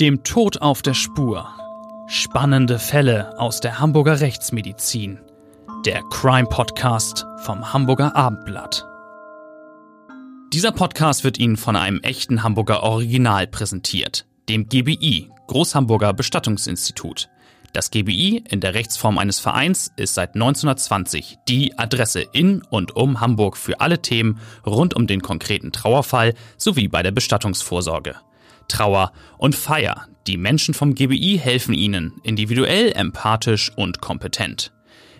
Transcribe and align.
Dem 0.00 0.22
Tod 0.22 0.62
auf 0.62 0.80
der 0.80 0.94
Spur. 0.94 1.48
Spannende 2.06 2.78
Fälle 2.78 3.36
aus 3.40 3.58
der 3.58 3.80
Hamburger 3.80 4.20
Rechtsmedizin. 4.20 5.18
Der 5.84 6.02
Crime 6.04 6.46
Podcast 6.46 7.26
vom 7.38 7.72
Hamburger 7.72 8.14
Abendblatt. 8.14 8.86
Dieser 10.52 10.70
Podcast 10.70 11.24
wird 11.24 11.36
Ihnen 11.36 11.56
von 11.56 11.74
einem 11.74 11.98
echten 12.02 12.44
Hamburger 12.44 12.84
Original 12.84 13.48
präsentiert, 13.48 14.24
dem 14.48 14.68
GBI, 14.68 15.32
Großhamburger 15.48 16.12
Bestattungsinstitut. 16.12 17.28
Das 17.72 17.90
GBI 17.90 18.44
in 18.48 18.60
der 18.60 18.74
Rechtsform 18.74 19.18
eines 19.18 19.40
Vereins 19.40 19.90
ist 19.96 20.14
seit 20.14 20.36
1920 20.36 21.38
die 21.48 21.76
Adresse 21.76 22.20
in 22.20 22.62
und 22.70 22.94
um 22.94 23.20
Hamburg 23.20 23.56
für 23.56 23.80
alle 23.80 24.00
Themen 24.00 24.38
rund 24.64 24.94
um 24.94 25.08
den 25.08 25.22
konkreten 25.22 25.72
Trauerfall 25.72 26.34
sowie 26.56 26.86
bei 26.86 27.02
der 27.02 27.10
Bestattungsvorsorge. 27.10 28.14
Trauer 28.68 29.12
und 29.38 29.54
Feier. 29.54 30.06
Die 30.26 30.36
Menschen 30.36 30.74
vom 30.74 30.94
GBI 30.94 31.38
helfen 31.42 31.74
Ihnen 31.74 32.12
individuell, 32.22 32.92
empathisch 32.92 33.72
und 33.76 34.00
kompetent. 34.00 34.72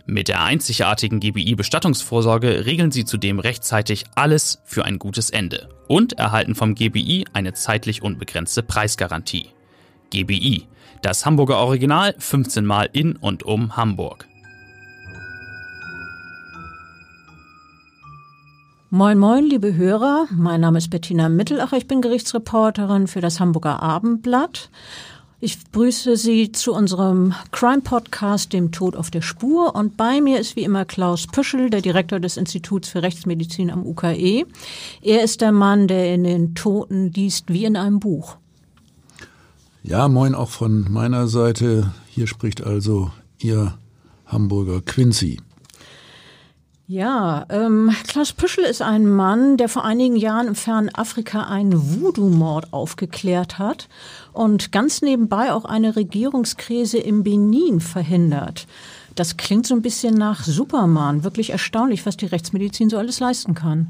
Mit 0.07 0.29
der 0.29 0.43
einzigartigen 0.43 1.21
GBI-Bestattungsvorsorge 1.21 2.65
regeln 2.67 2.91
Sie 2.91 3.05
zudem 3.05 3.41
rechtzeitig 3.41 4.05
alles 4.15 4.61
für 4.65 4.85
ein 4.85 4.99
gutes 4.99 5.31
Ende 5.31 5.69
und 5.87 6.15
erhalten 6.15 6.55
vom 6.55 6.75
GBI 6.75 7.27
eine 7.33 7.53
zeitlich 7.53 8.03
unbegrenzte 8.03 8.63
Preisgarantie. 8.63 9.49
GBI 10.11 10.67
das 11.03 11.25
Hamburger 11.25 11.59
Original 11.59 12.15
15 12.19 12.65
Mal 12.65 12.89
in 12.93 13.17
und 13.17 13.43
um 13.43 13.77
Hamburg. 13.77 14.27
Moin, 18.91 19.19
moin, 19.19 19.45
liebe 19.45 19.77
Hörer. 19.77 20.29
Mein 20.31 20.63
Name 20.63 20.79
ist 20.79 20.89
Bettina 20.89 21.29
Mittelacher. 21.29 21.77
Ich 21.77 21.87
bin 21.87 22.01
Gerichtsreporterin 22.01 23.07
für 23.07 23.21
das 23.21 23.39
Hamburger 23.39 23.83
Abendblatt. 23.83 24.71
Ich 25.41 25.63
begrüße 25.63 26.17
Sie 26.17 26.53
zu 26.53 26.73
unserem 26.73 27.35
Crime-Podcast, 27.53 28.55
dem 28.55 28.73
Tod 28.73 28.97
auf 28.97 29.11
der 29.11 29.21
Spur. 29.21 29.75
Und 29.75 29.99
bei 29.99 30.23
mir 30.23 30.41
ist 30.41 30.57
wie 30.57 30.63
immer 30.63 30.87
Klaus 30.87 31.27
Püschel, 31.27 31.69
der 31.69 31.83
Direktor 31.83 32.19
des 32.19 32.39
Instituts 32.39 32.89
für 32.89 33.03
Rechtsmedizin 33.03 33.71
am 33.71 33.85
UKE. 33.85 34.47
Er 35.03 35.23
ist 35.23 35.43
der 35.43 35.53
Mann, 35.53 35.87
der 35.87 36.15
in 36.15 36.25
den 36.25 36.55
Toten 36.55 37.13
liest 37.13 37.53
wie 37.53 37.67
in 37.67 37.77
einem 37.77 38.01
Buch. 38.01 38.39
Ja, 39.83 40.09
moin 40.09 40.35
auch 40.35 40.49
von 40.49 40.91
meiner 40.91 41.29
Seite. 41.29 41.93
Hier 42.07 42.27
spricht 42.27 42.65
also 42.65 43.11
Ihr 43.39 43.77
Hamburger 44.25 44.81
Quincy. 44.81 45.41
Ja, 46.91 47.45
ähm, 47.51 47.91
Klaus 48.07 48.33
Püschel 48.33 48.65
ist 48.65 48.81
ein 48.81 49.07
Mann, 49.07 49.59
der 49.59 49.69
vor 49.69 49.85
einigen 49.85 50.17
Jahren 50.17 50.49
im 50.49 50.55
fernen 50.55 50.89
Afrika 50.89 51.43
einen 51.43 51.75
Voodoo-Mord 51.75 52.73
aufgeklärt 52.73 53.59
hat 53.59 53.91
und 54.33 54.73
ganz 54.73 55.03
nebenbei 55.03 55.53
auch 55.53 55.67
eine 55.67 55.97
Regierungskrise 55.97 56.97
im 56.97 57.25
Benin 57.25 57.81
verhindert. 57.81 58.67
Das 59.15 59.37
klingt 59.37 59.67
so 59.67 59.75
ein 59.75 59.83
bisschen 59.83 60.15
nach 60.15 60.45
Superman. 60.45 61.25
Wirklich 61.25 61.51
erstaunlich, 61.51 62.07
was 62.07 62.17
die 62.17 62.25
Rechtsmedizin 62.25 62.89
so 62.89 62.97
alles 62.97 63.21
leisten 63.21 63.55
kann. 63.55 63.89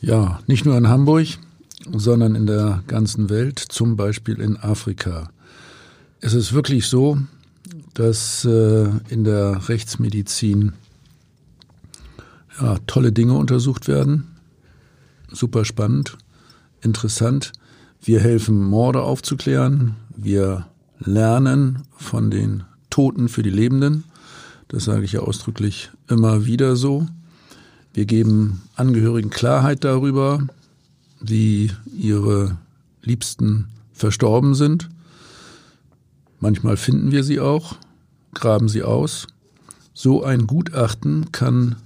Ja, 0.00 0.38
nicht 0.46 0.64
nur 0.64 0.78
in 0.78 0.86
Hamburg, 0.86 1.26
sondern 1.92 2.36
in 2.36 2.46
der 2.46 2.84
ganzen 2.86 3.28
Welt, 3.28 3.58
zum 3.58 3.96
Beispiel 3.96 4.40
in 4.40 4.56
Afrika. 4.56 5.30
Es 6.20 6.32
ist 6.32 6.52
wirklich 6.52 6.86
so, 6.86 7.18
dass 7.94 8.44
äh, 8.44 8.88
in 9.08 9.24
der 9.24 9.68
Rechtsmedizin 9.68 10.74
ja, 12.60 12.78
tolle 12.86 13.12
Dinge 13.12 13.34
untersucht 13.34 13.88
werden. 13.88 14.28
Super 15.30 15.64
spannend, 15.64 16.16
interessant. 16.80 17.52
Wir 18.00 18.20
helfen, 18.20 18.62
Morde 18.62 19.02
aufzuklären. 19.02 19.96
Wir 20.16 20.66
lernen 20.98 21.82
von 21.96 22.30
den 22.30 22.64
Toten 22.90 23.28
für 23.28 23.42
die 23.42 23.50
Lebenden. 23.50 24.04
Das 24.68 24.84
sage 24.84 25.04
ich 25.04 25.12
ja 25.12 25.20
ausdrücklich 25.20 25.90
immer 26.08 26.46
wieder 26.46 26.76
so. 26.76 27.06
Wir 27.92 28.04
geben 28.04 28.62
Angehörigen 28.76 29.30
Klarheit 29.30 29.84
darüber, 29.84 30.46
wie 31.20 31.72
ihre 31.92 32.58
Liebsten 33.02 33.68
verstorben 33.92 34.54
sind. 34.54 34.88
Manchmal 36.40 36.76
finden 36.76 37.10
wir 37.10 37.24
sie 37.24 37.40
auch, 37.40 37.76
graben 38.34 38.68
sie 38.68 38.82
aus. 38.82 39.26
So 39.94 40.22
ein 40.22 40.46
Gutachten 40.46 41.32
kann 41.32 41.76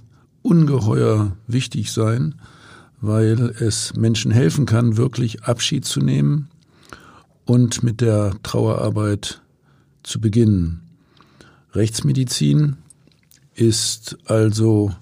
ungeheuer 0.43 1.35
wichtig 1.47 1.91
sein, 1.91 2.35
weil 3.01 3.49
es 3.59 3.95
Menschen 3.95 4.31
helfen 4.31 4.65
kann, 4.65 4.97
wirklich 4.97 5.43
Abschied 5.43 5.85
zu 5.85 5.99
nehmen 5.99 6.49
und 7.45 7.83
mit 7.83 8.01
der 8.01 8.35
Trauerarbeit 8.43 9.41
zu 10.03 10.21
beginnen. 10.21 10.81
Rechtsmedizin 11.73 12.77
ist 13.55 14.17
also 14.25 14.93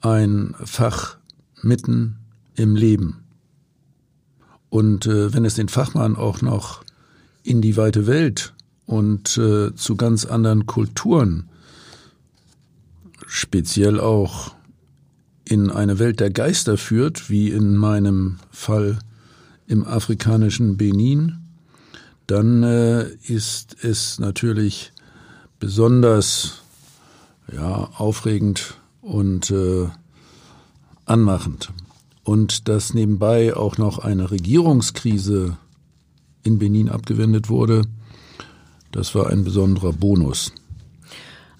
ein 0.00 0.54
Fach 0.64 1.18
mitten 1.62 2.16
im 2.54 2.74
Leben. 2.74 3.24
Und 4.70 5.06
äh, 5.06 5.32
wenn 5.34 5.44
es 5.44 5.54
den 5.54 5.68
Fachmann 5.68 6.16
auch 6.16 6.42
noch 6.42 6.84
in 7.42 7.60
die 7.60 7.76
weite 7.76 8.06
Welt 8.06 8.54
und 8.86 9.36
äh, 9.36 9.74
zu 9.74 9.96
ganz 9.96 10.24
anderen 10.24 10.66
Kulturen, 10.66 11.48
speziell 13.26 14.00
auch 14.00 14.54
in 15.50 15.68
eine 15.68 15.98
Welt 15.98 16.20
der 16.20 16.30
Geister 16.30 16.78
führt, 16.78 17.28
wie 17.28 17.50
in 17.50 17.76
meinem 17.76 18.38
Fall 18.52 19.00
im 19.66 19.84
afrikanischen 19.84 20.76
Benin, 20.76 21.38
dann 22.28 22.62
äh, 22.62 23.08
ist 23.26 23.82
es 23.82 24.20
natürlich 24.20 24.92
besonders 25.58 26.62
ja, 27.52 27.90
aufregend 27.96 28.74
und 29.00 29.50
äh, 29.50 29.88
anmachend 31.04 31.72
und 32.22 32.68
dass 32.68 32.94
nebenbei 32.94 33.56
auch 33.56 33.76
noch 33.76 33.98
eine 33.98 34.30
Regierungskrise 34.30 35.56
in 36.44 36.60
Benin 36.60 36.88
abgewendet 36.88 37.48
wurde, 37.48 37.82
das 38.92 39.16
war 39.16 39.30
ein 39.30 39.42
besonderer 39.42 39.92
Bonus. 39.92 40.52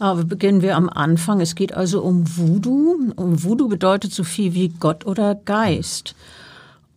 Aber 0.00 0.24
beginnen 0.24 0.62
wir 0.62 0.76
am 0.76 0.88
Anfang. 0.88 1.40
Es 1.40 1.54
geht 1.54 1.74
also 1.74 2.02
um 2.02 2.24
Voodoo. 2.36 3.12
Und 3.14 3.44
Voodoo 3.44 3.68
bedeutet 3.68 4.12
so 4.12 4.24
viel 4.24 4.54
wie 4.54 4.70
Gott 4.80 5.06
oder 5.06 5.34
Geist. 5.34 6.14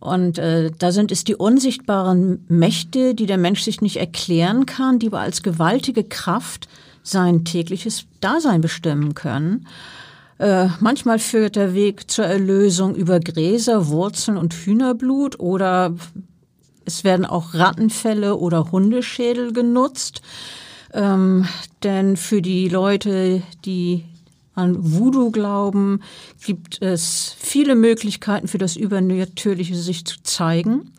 Und 0.00 0.38
äh, 0.38 0.70
da 0.78 0.90
sind 0.90 1.12
es 1.12 1.22
die 1.22 1.34
unsichtbaren 1.34 2.44
Mächte, 2.48 3.14
die 3.14 3.26
der 3.26 3.36
Mensch 3.36 3.62
sich 3.62 3.82
nicht 3.82 3.96
erklären 3.96 4.64
kann, 4.64 4.98
die 4.98 5.08
aber 5.08 5.20
als 5.20 5.42
gewaltige 5.42 6.02
Kraft 6.02 6.66
sein 7.02 7.44
tägliches 7.44 8.06
Dasein 8.20 8.62
bestimmen 8.62 9.14
können. 9.14 9.66
Äh, 10.38 10.68
manchmal 10.80 11.18
führt 11.18 11.56
der 11.56 11.74
Weg 11.74 12.10
zur 12.10 12.24
Erlösung 12.24 12.94
über 12.94 13.20
Gräser, 13.20 13.88
Wurzeln 13.88 14.38
und 14.38 14.54
Hühnerblut 14.54 15.38
oder 15.38 15.94
es 16.86 17.04
werden 17.04 17.26
auch 17.26 17.52
Rattenfälle 17.52 18.36
oder 18.36 18.72
Hundeschädel 18.72 19.52
genutzt. 19.52 20.22
Ähm, 20.94 21.46
denn 21.82 22.16
für 22.16 22.40
die 22.40 22.68
Leute, 22.68 23.42
die 23.64 24.04
an 24.54 24.76
Voodoo 24.78 25.32
glauben, 25.32 26.00
gibt 26.44 26.80
es 26.80 27.34
viele 27.38 27.74
Möglichkeiten 27.74 28.46
für 28.46 28.58
das 28.58 28.76
Übernatürliche 28.76 29.74
sich 29.74 30.06
zu 30.06 30.22
zeigen. 30.22 30.92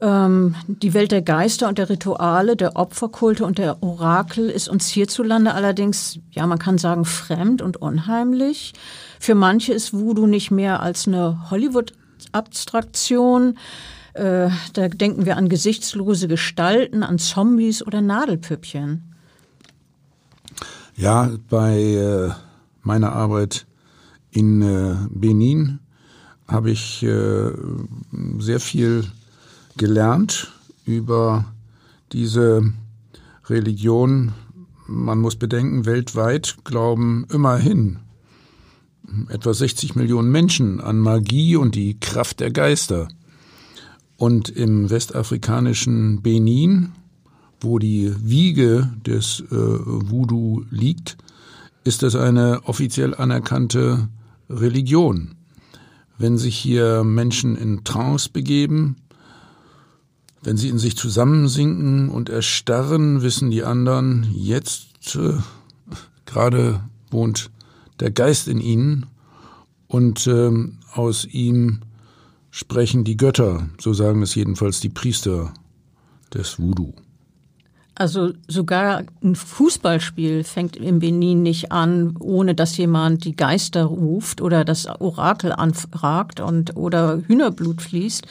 Ähm, 0.00 0.56
die 0.66 0.92
Welt 0.92 1.12
der 1.12 1.22
Geister 1.22 1.68
und 1.68 1.78
der 1.78 1.88
Rituale, 1.88 2.56
der 2.56 2.74
Opferkulte 2.76 3.46
und 3.46 3.58
der 3.58 3.80
Orakel 3.82 4.50
ist 4.50 4.68
uns 4.68 4.88
hierzulande 4.88 5.54
allerdings, 5.54 6.18
ja, 6.32 6.44
man 6.46 6.58
kann 6.58 6.76
sagen, 6.76 7.04
fremd 7.04 7.62
und 7.62 7.76
unheimlich. 7.76 8.72
Für 9.20 9.36
manche 9.36 9.72
ist 9.72 9.94
Voodoo 9.94 10.26
nicht 10.26 10.50
mehr 10.50 10.80
als 10.80 11.06
eine 11.06 11.50
Hollywood-Abstraktion. 11.50 13.56
Äh, 14.16 14.48
da 14.72 14.88
denken 14.88 15.26
wir 15.26 15.36
an 15.36 15.50
gesichtslose 15.50 16.26
Gestalten, 16.26 17.02
an 17.02 17.18
Zombies 17.18 17.86
oder 17.86 18.00
Nadelpüppchen. 18.00 19.14
Ja, 20.96 21.30
bei 21.50 21.78
äh, 21.78 22.30
meiner 22.80 23.12
Arbeit 23.12 23.66
in 24.30 24.62
äh, 24.62 24.96
Benin 25.10 25.80
habe 26.48 26.70
ich 26.70 27.02
äh, 27.02 27.50
sehr 28.38 28.60
viel 28.60 29.04
gelernt 29.76 30.50
über 30.86 31.44
diese 32.12 32.72
Religion. 33.50 34.32
Man 34.86 35.18
muss 35.18 35.36
bedenken, 35.36 35.84
weltweit 35.84 36.56
glauben 36.64 37.26
immerhin 37.30 37.98
etwa 39.28 39.52
60 39.52 39.94
Millionen 39.94 40.30
Menschen 40.30 40.80
an 40.80 41.00
Magie 41.00 41.56
und 41.56 41.74
die 41.74 42.00
Kraft 42.00 42.40
der 42.40 42.50
Geister. 42.50 43.08
Und 44.16 44.48
im 44.48 44.88
westafrikanischen 44.88 46.22
Benin, 46.22 46.92
wo 47.60 47.78
die 47.78 48.14
Wiege 48.18 48.90
des 49.04 49.40
äh, 49.40 49.54
Voodoo 49.54 50.64
liegt, 50.70 51.16
ist 51.84 52.02
es 52.02 52.16
eine 52.16 52.62
offiziell 52.64 53.14
anerkannte 53.14 54.08
Religion. 54.48 55.34
Wenn 56.18 56.38
sich 56.38 56.56
hier 56.56 57.04
Menschen 57.04 57.56
in 57.56 57.84
Trance 57.84 58.30
begeben, 58.32 58.96
wenn 60.42 60.56
sie 60.56 60.68
in 60.68 60.78
sich 60.78 60.96
zusammensinken 60.96 62.08
und 62.08 62.28
erstarren, 62.28 63.22
wissen 63.22 63.50
die 63.50 63.64
anderen, 63.64 64.26
jetzt 64.32 65.16
äh, 65.16 65.34
gerade 66.24 66.80
wohnt 67.10 67.50
der 68.00 68.10
Geist 68.10 68.48
in 68.48 68.60
ihnen 68.60 69.06
und 69.88 70.26
äh, 70.26 70.50
aus 70.92 71.24
ihm 71.24 71.80
sprechen 72.56 73.04
die 73.04 73.18
Götter, 73.18 73.68
so 73.78 73.92
sagen 73.92 74.22
es 74.22 74.34
jedenfalls 74.34 74.80
die 74.80 74.88
Priester 74.88 75.52
des 76.32 76.58
Voodoo. 76.58 76.94
Also 77.94 78.32
sogar 78.48 79.04
ein 79.22 79.34
Fußballspiel 79.34 80.42
fängt 80.42 80.74
im 80.74 81.00
Benin 81.00 81.42
nicht 81.42 81.70
an, 81.70 82.16
ohne 82.18 82.54
dass 82.54 82.78
jemand 82.78 83.24
die 83.26 83.36
Geister 83.36 83.84
ruft 83.84 84.40
oder 84.40 84.64
das 84.64 84.86
Orakel 84.86 85.52
anfragt 85.52 86.40
und 86.40 86.76
oder 86.76 87.20
Hühnerblut 87.26 87.82
fließt. 87.82 88.26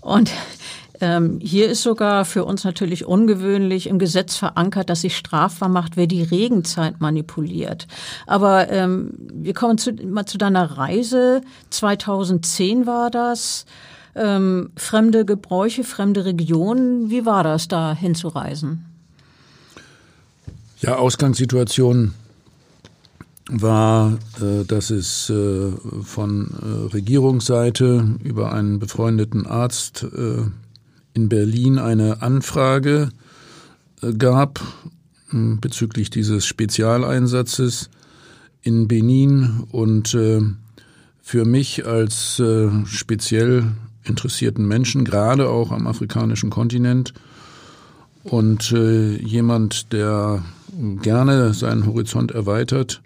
Und 0.00 0.30
ähm, 1.00 1.38
hier 1.42 1.68
ist 1.68 1.82
sogar 1.82 2.24
für 2.24 2.44
uns 2.44 2.64
natürlich 2.64 3.04
ungewöhnlich 3.04 3.88
im 3.88 3.98
Gesetz 3.98 4.36
verankert, 4.36 4.90
dass 4.90 5.02
sich 5.02 5.16
strafbar 5.16 5.68
macht, 5.68 5.96
wer 5.96 6.06
die 6.06 6.22
Regenzeit 6.22 7.00
manipuliert. 7.00 7.86
Aber 8.26 8.70
ähm, 8.70 9.12
wir 9.32 9.54
kommen 9.54 9.78
zu, 9.78 9.92
mal 9.92 10.26
zu 10.26 10.38
deiner 10.38 10.78
Reise. 10.78 11.42
2010 11.70 12.86
war 12.86 13.10
das. 13.10 13.66
Ähm, 14.14 14.70
fremde 14.76 15.24
Gebräuche, 15.24 15.84
fremde 15.84 16.24
Regionen. 16.24 17.10
Wie 17.10 17.26
war 17.26 17.44
das, 17.44 17.68
da 17.68 17.94
hinzureisen? 17.94 18.86
Ja, 20.80 20.96
Ausgangssituation 20.96 22.14
war, 23.48 24.18
äh, 24.40 24.64
dass 24.64 24.90
es 24.90 25.30
äh, 25.30 25.72
von 26.02 26.50
äh, 26.50 26.92
Regierungsseite 26.94 28.16
über 28.22 28.52
einen 28.52 28.78
befreundeten 28.78 29.46
Arzt 29.46 30.06
in 31.16 31.28
Berlin 31.30 31.78
eine 31.78 32.22
Anfrage 32.22 33.08
äh, 34.02 34.12
gab 34.12 34.60
hm, 35.30 35.60
bezüglich 35.60 36.10
dieses 36.10 36.46
Spezialeinsatzes 36.46 37.88
in 38.62 38.86
Benin 38.86 39.64
und 39.72 40.14
äh, 40.14 40.40
für 41.22 41.44
mich 41.44 41.84
als 41.86 42.40
speziell 42.84 43.72
interessierten 44.04 44.64
Menschen, 44.68 45.04
gerade 45.04 45.48
auch 45.48 45.72
am 45.72 45.88
afrikanischen 45.88 46.50
Kontinent 46.50 47.14
und 48.22 48.70
jemand, 48.70 49.92
der 49.92 50.44
gerne 51.02 51.52
seinen 51.52 51.84
Horizont 51.84 52.30
erweitert, 52.30 53.02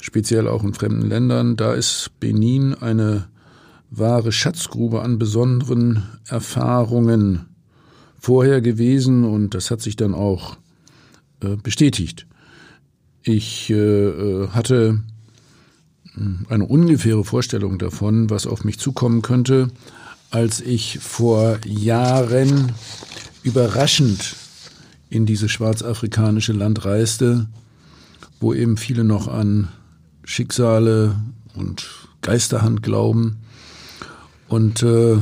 speziell 0.00 0.46
auch 0.46 0.62
in 0.62 0.74
fremden 0.74 1.08
Ländern. 1.08 1.56
Da 1.56 1.74
ist 1.74 2.12
Benin 2.20 2.74
eine 2.74 3.26
wahre 3.90 4.32
Schatzgrube 4.32 5.02
an 5.02 5.18
besonderen 5.18 6.02
Erfahrungen 6.26 7.46
vorher 8.18 8.60
gewesen 8.60 9.24
und 9.24 9.54
das 9.54 9.70
hat 9.70 9.80
sich 9.80 9.96
dann 9.96 10.14
auch 10.14 10.56
äh, 11.40 11.56
bestätigt. 11.56 12.26
Ich 13.22 13.70
äh, 13.70 13.74
äh 13.74 14.48
hatte 14.48 15.00
hm, 16.14 16.46
eine 16.48 16.64
ungefähre 16.64 17.24
Vorstellung 17.24 17.78
davon, 17.78 18.30
was 18.30 18.46
auf 18.46 18.64
mich 18.64 18.78
zukommen 18.78 19.22
könnte, 19.22 19.68
als 20.30 20.60
ich 20.60 20.98
vor 20.98 21.58
Jahren 21.64 22.72
überraschend 23.42 24.36
in 25.10 25.26
dieses 25.26 25.50
schwarzafrikanische 25.50 26.52
Land 26.52 26.84
reiste, 26.84 27.46
wo 28.40 28.52
eben 28.52 28.76
viele 28.76 29.04
noch 29.04 29.28
an 29.28 29.68
Schicksale 30.24 31.20
und 31.54 31.86
Geisterhand 32.22 32.82
glauben. 32.82 33.43
Und 34.48 34.82
äh, 34.82 35.16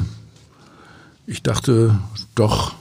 ich 1.27 1.43
dachte 1.43 1.99
doch, 2.35 2.75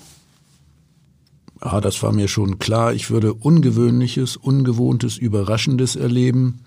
ah, 1.60 1.82
das 1.82 2.02
war 2.04 2.12
mir 2.12 2.28
schon 2.28 2.60
klar, 2.60 2.94
ich 2.94 3.10
würde 3.10 3.34
Ungewöhnliches, 3.34 4.38
Ungewohntes, 4.38 5.18
Überraschendes 5.18 5.96
erleben. 5.96 6.60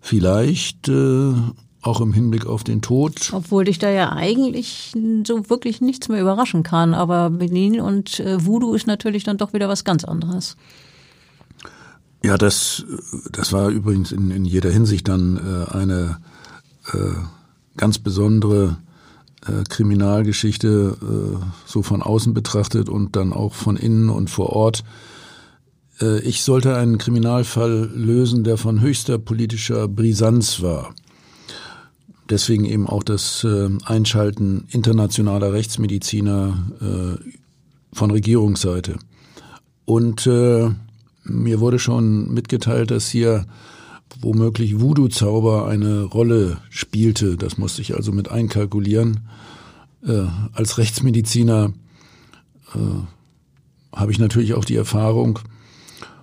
Vielleicht 0.00 0.88
äh, 0.88 1.32
auch 1.80 2.00
im 2.00 2.12
Hinblick 2.12 2.46
auf 2.46 2.64
den 2.64 2.82
Tod. 2.82 3.30
Obwohl 3.32 3.64
dich 3.64 3.78
da 3.78 3.90
ja 3.90 4.12
eigentlich 4.12 4.92
so 5.24 5.48
wirklich 5.50 5.80
nichts 5.80 6.08
mehr 6.08 6.20
überraschen 6.20 6.62
kann. 6.62 6.94
Aber 6.94 7.30
Benin 7.30 7.80
und 7.80 8.20
äh, 8.20 8.44
Voodoo 8.44 8.74
ist 8.74 8.86
natürlich 8.86 9.24
dann 9.24 9.38
doch 9.38 9.52
wieder 9.52 9.68
was 9.68 9.84
ganz 9.84 10.04
anderes. 10.04 10.56
Ja, 12.22 12.38
das, 12.38 12.84
das 13.30 13.52
war 13.52 13.68
übrigens 13.68 14.12
in, 14.12 14.30
in 14.30 14.44
jeder 14.46 14.70
Hinsicht 14.70 15.08
dann 15.08 15.36
äh, 15.36 15.72
eine 15.72 16.18
äh, 16.92 17.14
ganz 17.76 17.98
besondere 17.98 18.76
äh, 19.46 19.64
Kriminalgeschichte, 19.68 20.96
äh, 21.00 21.44
so 21.66 21.82
von 21.82 22.02
außen 22.02 22.34
betrachtet 22.34 22.88
und 22.88 23.16
dann 23.16 23.32
auch 23.32 23.54
von 23.54 23.76
innen 23.76 24.08
und 24.10 24.30
vor 24.30 24.50
Ort. 24.50 24.84
Äh, 26.00 26.20
ich 26.20 26.42
sollte 26.42 26.76
einen 26.76 26.98
Kriminalfall 26.98 27.90
lösen, 27.94 28.44
der 28.44 28.56
von 28.56 28.80
höchster 28.80 29.18
politischer 29.18 29.88
Brisanz 29.88 30.62
war. 30.62 30.94
Deswegen 32.30 32.64
eben 32.64 32.86
auch 32.86 33.02
das 33.02 33.44
äh, 33.44 33.68
Einschalten 33.84 34.66
internationaler 34.70 35.52
Rechtsmediziner 35.52 36.56
äh, 36.80 37.34
von 37.92 38.10
Regierungsseite. 38.10 38.98
Und 39.84 40.26
äh, 40.26 40.70
mir 41.24 41.60
wurde 41.60 41.78
schon 41.78 42.32
mitgeteilt, 42.32 42.90
dass 42.90 43.08
hier 43.08 43.44
womöglich 44.20 44.80
Voodoo-Zauber 44.80 45.66
eine 45.66 46.02
Rolle 46.02 46.58
spielte. 46.70 47.36
Das 47.36 47.58
musste 47.58 47.82
ich 47.82 47.94
also 47.94 48.12
mit 48.12 48.30
einkalkulieren. 48.30 49.28
Äh, 50.06 50.26
als 50.52 50.78
Rechtsmediziner 50.78 51.72
äh, 52.74 53.96
habe 53.96 54.12
ich 54.12 54.18
natürlich 54.18 54.54
auch 54.54 54.64
die 54.64 54.76
Erfahrung, 54.76 55.38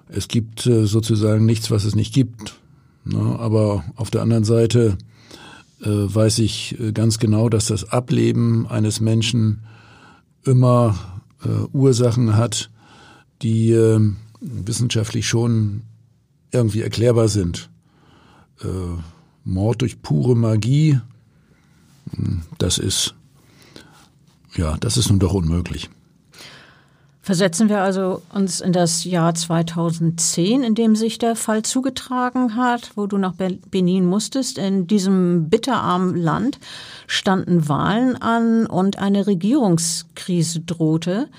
es 0.08 0.28
gibt 0.28 0.66
äh, 0.66 0.86
sozusagen 0.86 1.46
nichts, 1.46 1.72
was 1.72 1.86
es 1.86 1.96
nicht 1.96 2.14
gibt. 2.14 2.56
Ne? 3.06 3.40
Aber 3.40 3.84
auf 3.96 4.12
der 4.12 4.22
anderen 4.22 4.44
Seite 4.44 4.98
äh, 5.82 5.88
weiß 5.88 6.40
ich 6.40 6.80
äh, 6.80 6.92
ganz 6.92 7.18
genau, 7.18 7.50
dass 7.50 7.66
das 7.68 7.90
Ableben 7.90 8.68
eines 8.68 9.00
Menschen 9.00 9.62
immer 10.44 11.24
äh, 11.44 11.48
Ursachen 11.72 12.36
hat, 12.36 12.70
die 13.42 13.76
wissenschaftlich 14.40 15.28
schon 15.28 15.82
irgendwie 16.52 16.82
erklärbar 16.82 17.28
sind. 17.28 17.71
Äh, 18.64 18.98
Mord 19.44 19.82
durch 19.82 20.02
pure 20.02 20.36
Magie, 20.36 21.00
hm, 22.16 22.44
das 22.58 22.78
ist, 22.78 23.16
ja, 24.56 24.78
das 24.78 24.98
ist 24.98 25.10
nun 25.10 25.20
doch 25.20 25.34
unmöglich. 25.34 25.90
Versetzen 27.24 27.70
wir 27.70 27.82
also 27.82 28.24
uns 28.34 28.62
in 28.62 28.74
das 28.74 29.04
Jahr 29.04 29.36
2010, 29.36 30.64
in 30.64 30.74
dem 30.74 30.96
sich 30.96 31.20
der 31.20 31.36
Fall 31.36 31.62
zugetragen 31.62 32.56
hat, 32.56 32.94
wo 32.96 33.06
du 33.06 33.20
nach 33.20 33.36
Benin 33.36 34.06
musstest. 34.06 34.58
In 34.58 34.88
diesem 34.88 35.48
bitterarmen 35.48 36.16
Land 36.16 36.60
standen 37.06 37.70
Wahlen 37.70 38.20
an 38.20 38.66
und 38.66 38.98
eine 38.98 39.28
Regierungskrise 39.28 40.62
drohte. 40.62 41.30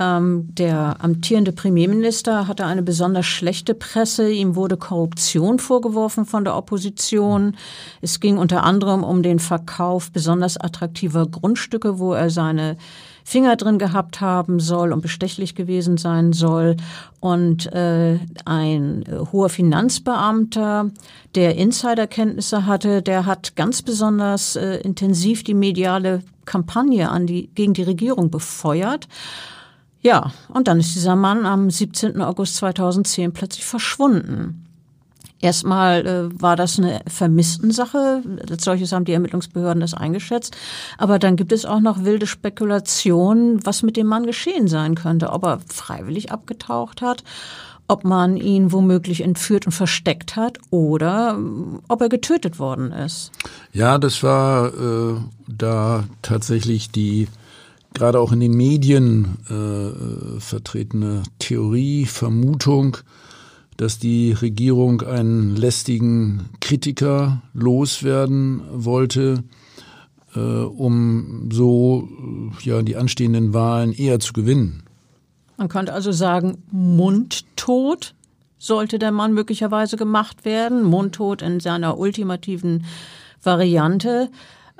Ähm, 0.00 0.48
der 0.54 0.96
amtierende 1.00 1.52
Premierminister 1.52 2.48
hatte 2.48 2.64
eine 2.64 2.82
besonders 2.82 3.26
schlechte 3.26 3.74
Presse. 3.74 4.30
Ihm 4.30 4.56
wurde 4.56 4.76
Korruption 4.76 5.58
vorgeworfen 5.58 6.24
von 6.24 6.44
der 6.44 6.56
Opposition. 6.56 7.56
Es 8.00 8.20
ging 8.20 8.38
unter 8.38 8.64
anderem 8.64 9.04
um 9.04 9.22
den 9.22 9.38
Verkauf 9.38 10.10
besonders 10.10 10.56
attraktiver 10.56 11.26
Grundstücke, 11.26 11.98
wo 11.98 12.14
er 12.14 12.30
seine 12.30 12.76
Finger 13.24 13.56
drin 13.56 13.78
gehabt 13.78 14.20
haben 14.20 14.60
soll 14.60 14.92
und 14.92 15.00
bestechlich 15.00 15.54
gewesen 15.54 15.96
sein 15.96 16.32
soll. 16.32 16.76
Und 17.20 17.72
äh, 17.72 18.18
ein 18.44 19.02
äh, 19.02 19.18
hoher 19.30 19.48
Finanzbeamter, 19.48 20.90
der 21.34 21.56
Insiderkenntnisse 21.56 22.66
hatte, 22.66 23.02
der 23.02 23.26
hat 23.26 23.54
ganz 23.56 23.82
besonders 23.82 24.56
äh, 24.56 24.76
intensiv 24.78 25.44
die 25.44 25.54
mediale 25.54 26.22
Kampagne 26.44 27.10
an 27.10 27.26
die, 27.26 27.48
gegen 27.54 27.74
die 27.74 27.84
Regierung 27.84 28.30
befeuert. 28.30 29.06
Ja, 30.02 30.32
und 30.48 30.68
dann 30.68 30.80
ist 30.80 30.94
dieser 30.94 31.16
Mann 31.16 31.46
am 31.46 31.70
17. 31.70 32.20
August 32.20 32.56
2010 32.56 33.32
plötzlich 33.32 33.64
verschwunden. 33.64 34.66
Erstmal 35.40 36.06
äh, 36.06 36.40
war 36.40 36.54
das 36.54 36.78
eine 36.78 37.00
Vermisstensache. 37.06 38.22
Als 38.48 38.64
solches 38.64 38.92
haben 38.92 39.04
die 39.04 39.12
Ermittlungsbehörden 39.12 39.80
das 39.80 39.92
eingeschätzt. 39.92 40.56
Aber 40.98 41.18
dann 41.18 41.34
gibt 41.34 41.52
es 41.52 41.64
auch 41.64 41.80
noch 41.80 42.04
wilde 42.04 42.28
Spekulationen, 42.28 43.64
was 43.66 43.82
mit 43.82 43.96
dem 43.96 44.06
Mann 44.06 44.24
geschehen 44.24 44.68
sein 44.68 44.94
könnte. 44.94 45.30
Ob 45.30 45.44
er 45.44 45.60
freiwillig 45.66 46.30
abgetaucht 46.30 47.02
hat, 47.02 47.24
ob 47.88 48.04
man 48.04 48.36
ihn 48.36 48.70
womöglich 48.70 49.22
entführt 49.22 49.66
und 49.66 49.72
versteckt 49.72 50.36
hat 50.36 50.58
oder 50.70 51.36
ob 51.88 52.00
er 52.00 52.08
getötet 52.08 52.60
worden 52.60 52.92
ist. 52.92 53.32
Ja, 53.72 53.98
das 53.98 54.22
war 54.22 54.68
äh, 54.68 55.16
da 55.48 56.04
tatsächlich 56.22 56.92
die 56.92 57.26
gerade 57.94 58.20
auch 58.20 58.32
in 58.32 58.40
den 58.40 58.54
Medien 58.54 59.38
äh, 59.48 60.40
vertretene 60.40 61.22
Theorie, 61.38 62.06
Vermutung, 62.06 62.98
dass 63.76 63.98
die 63.98 64.32
Regierung 64.32 65.02
einen 65.02 65.56
lästigen 65.56 66.50
Kritiker 66.60 67.42
loswerden 67.54 68.62
wollte, 68.70 69.44
äh, 70.34 70.38
um 70.40 71.48
so 71.52 72.08
äh, 72.62 72.64
ja 72.68 72.82
die 72.82 72.96
anstehenden 72.96 73.54
Wahlen 73.54 73.92
eher 73.92 74.20
zu 74.20 74.32
gewinnen. 74.32 74.82
Man 75.56 75.68
könnte 75.68 75.92
also 75.92 76.12
sagen, 76.12 76.58
mundtot 76.70 78.14
sollte 78.58 78.98
der 78.98 79.12
Mann 79.12 79.34
möglicherweise 79.34 79.96
gemacht 79.96 80.44
werden, 80.44 80.82
mundtot 80.84 81.42
in 81.42 81.60
seiner 81.60 81.98
ultimativen 81.98 82.84
Variante. 83.42 84.30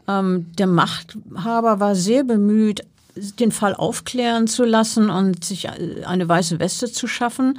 Ähm, 0.06 0.46
der 0.56 0.66
Machthaber 0.66 1.80
war 1.80 1.94
sehr 1.94 2.24
bemüht, 2.24 2.82
den 3.14 3.52
Fall 3.52 3.74
aufklären 3.74 4.46
zu 4.46 4.64
lassen 4.64 5.10
und 5.10 5.44
sich 5.44 5.68
eine 6.06 6.28
weiße 6.28 6.58
Weste 6.60 6.90
zu 6.90 7.06
schaffen. 7.06 7.58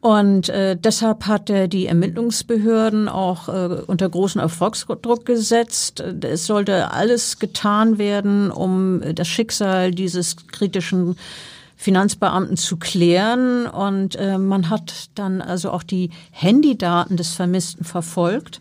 Und 0.00 0.50
äh, 0.50 0.76
deshalb 0.76 1.26
hat 1.26 1.48
er 1.48 1.66
die 1.66 1.86
Ermittlungsbehörden 1.86 3.08
auch 3.08 3.48
äh, 3.48 3.82
unter 3.86 4.08
großen 4.08 4.38
Erfolgsdruck 4.38 5.24
gesetzt. 5.24 6.00
Es 6.00 6.44
sollte 6.44 6.90
alles 6.90 7.38
getan 7.38 7.96
werden, 7.96 8.50
um 8.50 9.00
das 9.14 9.28
Schicksal 9.28 9.92
dieses 9.92 10.36
kritischen 10.48 11.16
Finanzbeamten 11.76 12.58
zu 12.58 12.76
klären. 12.76 13.66
Und 13.66 14.16
äh, 14.16 14.36
man 14.36 14.68
hat 14.68 15.08
dann 15.14 15.40
also 15.40 15.70
auch 15.70 15.82
die 15.82 16.10
Handydaten 16.32 17.16
des 17.16 17.32
Vermissten 17.32 17.84
verfolgt 17.84 18.60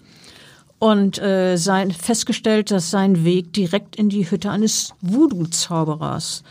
und 0.83 1.17
äh, 1.21 1.55
sein, 1.55 1.91
festgestellt, 1.91 2.69
dass 2.69 2.91
sein 2.91 3.23
Weg 3.23 3.53
direkt 3.53 3.95
in 3.95 4.09
die 4.09 4.29
Hütte 4.29 4.51
eines 4.51 4.93
Voodoo-Zauberers 4.99 6.43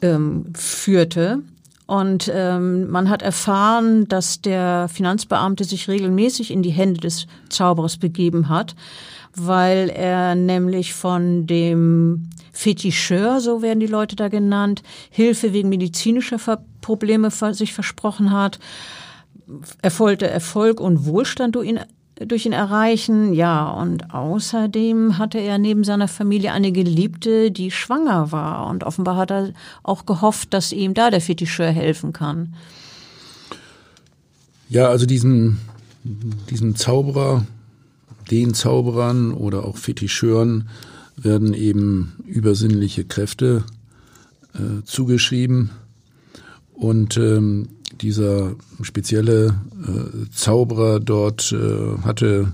ähm, 0.00 0.52
führte. 0.54 1.42
Und 1.86 2.30
ähm, 2.32 2.88
man 2.88 3.10
hat 3.10 3.20
erfahren, 3.20 4.06
dass 4.06 4.40
der 4.40 4.88
Finanzbeamte 4.88 5.64
sich 5.64 5.88
regelmäßig 5.88 6.52
in 6.52 6.62
die 6.62 6.70
Hände 6.70 7.00
des 7.00 7.26
Zauberers 7.48 7.96
begeben 7.96 8.48
hat, 8.48 8.76
weil 9.34 9.88
er 9.88 10.36
nämlich 10.36 10.94
von 10.94 11.48
dem 11.48 12.30
Fetischeur, 12.52 13.40
so 13.40 13.60
werden 13.60 13.80
die 13.80 13.86
Leute 13.88 14.14
da 14.14 14.28
genannt, 14.28 14.84
Hilfe 15.10 15.52
wegen 15.52 15.68
medizinischer 15.68 16.38
Probleme 16.80 17.32
sich 17.32 17.74
versprochen 17.74 18.30
hat. 18.30 18.60
Er 19.82 19.90
Erfolg 20.30 20.78
und 20.80 21.06
Wohlstand 21.06 21.56
durch 21.56 21.66
ihn 21.66 21.80
durch 22.26 22.46
ihn 22.46 22.52
erreichen. 22.52 23.32
Ja, 23.32 23.70
und 23.70 24.12
außerdem 24.12 25.18
hatte 25.18 25.38
er 25.38 25.58
neben 25.58 25.84
seiner 25.84 26.08
Familie 26.08 26.52
eine 26.52 26.72
Geliebte, 26.72 27.50
die 27.50 27.70
schwanger 27.70 28.32
war. 28.32 28.66
Und 28.68 28.84
offenbar 28.84 29.16
hat 29.16 29.30
er 29.30 29.52
auch 29.82 30.06
gehofft, 30.06 30.52
dass 30.54 30.72
ihm 30.72 30.94
da 30.94 31.10
der 31.10 31.20
Fetischeur 31.20 31.70
helfen 31.70 32.12
kann. 32.12 32.54
Ja, 34.68 34.88
also 34.88 35.06
diesen, 35.06 35.58
diesen 36.50 36.76
Zauberer, 36.76 37.46
den 38.30 38.54
Zauberern 38.54 39.32
oder 39.32 39.64
auch 39.64 39.76
Fetischeuren 39.76 40.68
werden 41.16 41.54
eben 41.54 42.16
übersinnliche 42.26 43.04
Kräfte 43.04 43.64
äh, 44.54 44.84
zugeschrieben. 44.84 45.70
Und 46.74 47.16
ähm, 47.16 47.68
dieser 48.02 48.54
spezielle 48.82 49.54
äh, 49.86 50.30
Zauberer 50.30 51.00
dort 51.00 51.52
äh, 51.52 51.98
hatte 52.02 52.52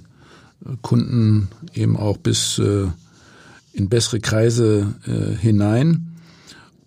Kunden 0.82 1.48
eben 1.74 1.96
auch 1.96 2.16
bis 2.16 2.58
äh, 2.58 2.86
in 3.72 3.88
bessere 3.88 4.20
Kreise 4.20 4.94
äh, 5.06 5.36
hinein. 5.36 6.16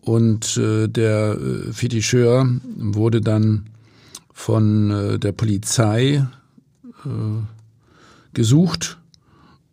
Und 0.02 0.58
äh, 0.58 0.88
der 0.88 1.38
äh, 1.38 1.74
Fetischeur 1.74 2.48
wurde 2.78 3.22
dann 3.22 3.66
von 4.34 4.92
äh, 4.92 5.20
der 5.20 5.34
Polizei 5.34 6.26
äh, 7.06 7.10
gesucht 8.34 8.98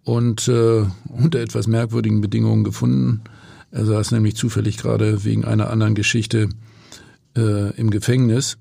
und 0.02 0.48
äh, 0.48 0.84
unter 1.08 1.38
etwas 1.38 1.66
merkwürdigen 1.66 2.20
Bedingungen 2.20 2.64
gefunden. 2.64 3.22
Er 3.70 3.84
saß 3.84 4.12
nämlich 4.12 4.36
zufällig 4.36 4.76
gerade 4.76 5.24
wegen 5.24 5.44
einer 5.44 5.70
anderen 5.70 5.94
Geschichte 5.94 6.48
äh, 7.36 7.70
im 7.76 7.90
Gefängnis. 7.90 8.58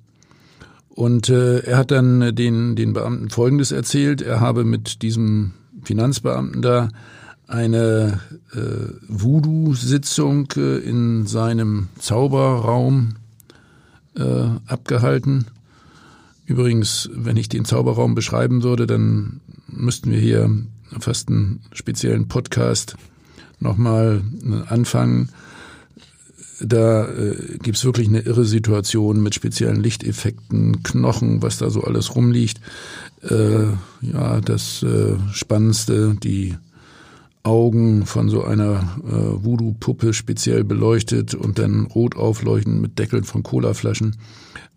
Und 0.96 1.30
äh, 1.30 1.60
er 1.60 1.78
hat 1.78 1.92
dann 1.92 2.36
den, 2.36 2.76
den 2.76 2.94
Beamten 2.94 3.30
Folgendes 3.30 3.72
erzählt. 3.72 4.22
Er 4.22 4.40
habe 4.40 4.64
mit 4.64 5.02
diesem 5.02 5.54
Finanzbeamten 5.84 6.62
da 6.62 6.90
eine 7.48 8.20
äh, 8.54 8.94
Voodoo-Sitzung 9.08 10.48
äh, 10.56 10.78
in 10.78 11.26
seinem 11.26 11.90
Zauberraum 11.98 13.16
äh, 14.16 14.46
abgehalten. 14.68 15.48
Übrigens, 16.46 17.10
wenn 17.14 17.38
ich 17.38 17.50
den 17.50 17.66
Zauberraum 17.66 18.14
beschreiben 18.14 18.62
würde, 18.62 18.86
dann 18.86 19.42
müssten 19.68 20.12
wir 20.12 20.20
hier 20.20 20.50
fast 21.00 21.30
einen 21.30 21.62
speziellen 21.72 22.28
Podcast 22.28 22.98
nochmal 23.60 24.22
äh, 24.44 24.72
anfangen 24.72 25.30
da 26.66 27.08
äh, 27.08 27.58
gibt's 27.62 27.86
wirklich 27.86 28.08
eine 28.08 28.22
irre 28.22 28.46
Situation 28.46 29.22
mit 29.22 29.36
speziellen 29.36 29.82
Lichteffekten, 29.82 30.84
Knochen, 30.84 31.42
was 31.42 31.58
da 31.58 31.70
so 31.70 31.82
alles 31.82 32.16
rumliegt. 32.16 32.60
Äh, 33.22 33.68
ja, 34.02 34.42
das 34.42 34.84
äh, 34.84 35.16
Spannendste, 35.32 36.16
die 36.22 36.56
Augen 37.44 38.06
von 38.06 38.30
so 38.30 38.44
einer 38.44 38.98
äh, 39.06 39.44
Voodoo-Puppe 39.44 40.14
speziell 40.14 40.64
beleuchtet 40.64 41.36
und 41.36 41.60
dann 41.60 41.86
rot 41.88 42.16
aufleuchten 42.16 42.80
mit 42.80 42.98
Deckeln 42.98 43.26
von 43.26 43.44
Colaflaschen. 43.44 44.16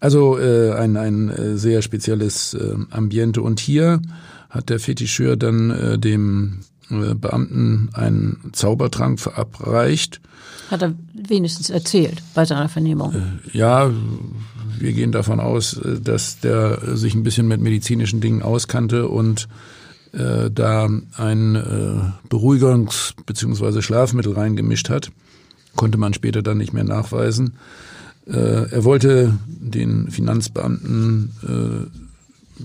Also 0.01 0.39
äh, 0.39 0.73
ein, 0.73 0.97
ein 0.97 1.31
äh, 1.31 1.57
sehr 1.57 1.81
spezielles 1.83 2.55
äh, 2.55 2.75
Ambiente. 2.91 3.41
Und 3.41 3.61
hier 3.61 4.03
hat 4.51 4.69
der 4.69 4.81
Fetischeur 4.81 5.37
dann 5.37 5.71
äh, 5.71 5.99
dem 5.99 6.61
äh, 6.91 7.15
Beamten 7.15 7.91
einen 7.93 8.51
Zaubertrank 8.53 9.21
verabreicht. 9.21 10.21
Hat 10.71 10.83
er 10.83 10.95
wenigstens 11.29 11.71
erzählt 11.71 12.23
bei 12.35 12.45
seiner 12.45 12.69
Vernehmung. 12.69 13.15
Äh, 13.15 13.57
ja, 13.57 13.91
wir 14.79 14.93
gehen 14.93 15.13
davon 15.13 15.41
aus, 15.41 15.77
äh, 15.79 16.01
dass 16.01 16.41
der 16.41 16.97
sich 16.97 17.15
ein 17.15 17.23
bisschen 17.23 17.49
mit 17.49 17.61
medizinischen 17.61 18.21
Dingen 18.21 18.43
auskannte 18.43 19.09
und 19.09 19.49
äh, 20.13 20.51
da 20.51 20.89
ein 21.17 21.55
äh, 21.55 22.29
Beruhigungs- 22.29 23.15
bzw. 23.27 23.83
Schlafmittel 23.83 24.33
reingemischt 24.33 24.89
hat. 24.89 25.11
Konnte 25.75 25.99
man 25.99 26.15
später 26.15 26.43
dann 26.43 26.59
nicht 26.59 26.73
mehr 26.73 26.85
nachweisen. 26.85 27.55
Äh, 28.27 28.71
er 28.71 28.85
wollte 28.85 29.39
den 29.47 30.11
Finanzbeamten 30.11 31.91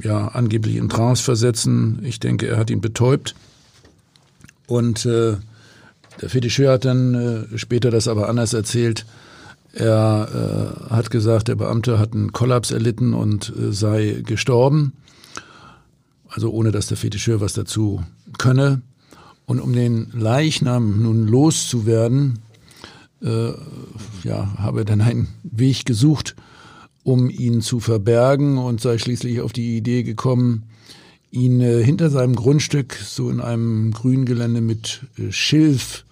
äh, 0.01 0.08
ja 0.08 0.30
angeblich 0.30 0.77
in 0.77 0.89
Trance 0.89 1.24
versetzen. 1.24 2.00
Ich 2.03 2.20
denke, 2.20 2.48
er 2.48 2.58
hat 2.58 2.70
ihn 2.70 2.82
betäubt. 2.82 3.36
Und 4.68 5.06
äh, 5.06 5.36
der 6.20 6.30
Fetischeur 6.30 6.74
hat 6.74 6.86
dann 6.86 7.13
äh, 7.53 7.58
später 7.58 7.91
das 7.91 8.08
aber 8.08 8.27
anders 8.27 8.53
erzählt. 8.53 9.06
Er 9.74 10.75
äh, 10.89 10.94
hat 10.94 11.12
gesagt, 11.12 11.48
der 11.48 11.56
Beamte 11.56 11.98
hat 11.98 12.13
einen 12.13 12.34
Kollaps 12.34 12.72
erlitten 12.72 13.13
und 13.13 13.53
äh, 13.58 13.72
sei 13.72 14.22
gestorben. 14.25 14.94
Also 16.27 16.51
ohne 16.51 16.72
dass 16.72 16.88
der 16.88 16.98
Fetischeur 16.98 17.39
was 17.39 17.53
dazu 17.53 18.03
könne. 18.38 18.82
Und 19.46 19.60
um 19.60 19.74
den 19.74 20.12
Leichnam 20.13 21.01
nun 21.01 21.27
loszuwerden, 21.27 22.39
äh, 23.22 23.51
ja, 24.24 24.53
habe 24.58 24.80
er 24.80 24.86
dann 24.86 25.01
einen 25.01 25.27
Weg 25.44 25.86
gesucht, 25.86 26.36
um 27.03 27.30
ihn 27.30 27.62
zu 27.62 27.80
verbergen 27.80 28.58
und 28.58 28.82
sei 28.82 28.98
schließlich 28.98 29.41
auf 29.41 29.53
die 29.53 29.77
Idee 29.77 30.03
gekommen, 30.03 30.63
ihn 31.32 31.62
äh, 31.62 31.84
hinter 31.84 32.10
seinem 32.10 32.36
Grundstück 32.36 32.94
so 32.94 33.30
in 33.30 33.40
einem 33.40 33.92
Grüngelände 33.92 34.62
mit 34.62 35.02
äh, 35.18 35.32
Schilf 35.32 36.06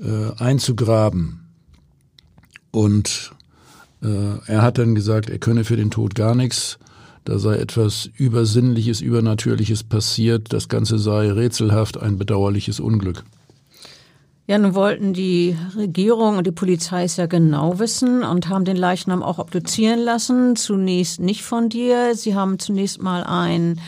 äh, 0.00 0.32
einzugraben. 0.42 1.40
Und 2.70 3.32
äh, 4.02 4.38
er 4.46 4.62
hat 4.62 4.78
dann 4.78 4.94
gesagt, 4.94 5.28
er 5.28 5.38
könne 5.38 5.64
für 5.64 5.76
den 5.76 5.90
Tod 5.90 6.14
gar 6.14 6.34
nichts. 6.34 6.78
Da 7.24 7.38
sei 7.38 7.56
etwas 7.56 8.10
Übersinnliches, 8.16 9.00
Übernatürliches 9.00 9.82
passiert. 9.82 10.52
Das 10.52 10.68
Ganze 10.68 10.98
sei 10.98 11.30
rätselhaft, 11.30 12.00
ein 12.00 12.18
bedauerliches 12.18 12.80
Unglück. 12.80 13.24
Ja, 14.46 14.58
nun 14.58 14.74
wollten 14.74 15.14
die 15.14 15.56
Regierung 15.74 16.36
und 16.36 16.46
die 16.46 16.52
Polizei 16.52 17.04
es 17.04 17.16
ja 17.16 17.24
genau 17.24 17.78
wissen 17.78 18.22
und 18.22 18.50
haben 18.50 18.66
den 18.66 18.76
Leichnam 18.76 19.22
auch 19.22 19.38
obduzieren 19.38 20.00
lassen. 20.00 20.54
Zunächst 20.54 21.18
nicht 21.18 21.42
von 21.42 21.70
dir. 21.70 22.14
Sie 22.14 22.34
haben 22.34 22.58
zunächst 22.58 23.00
mal 23.00 23.24
ein 23.24 23.80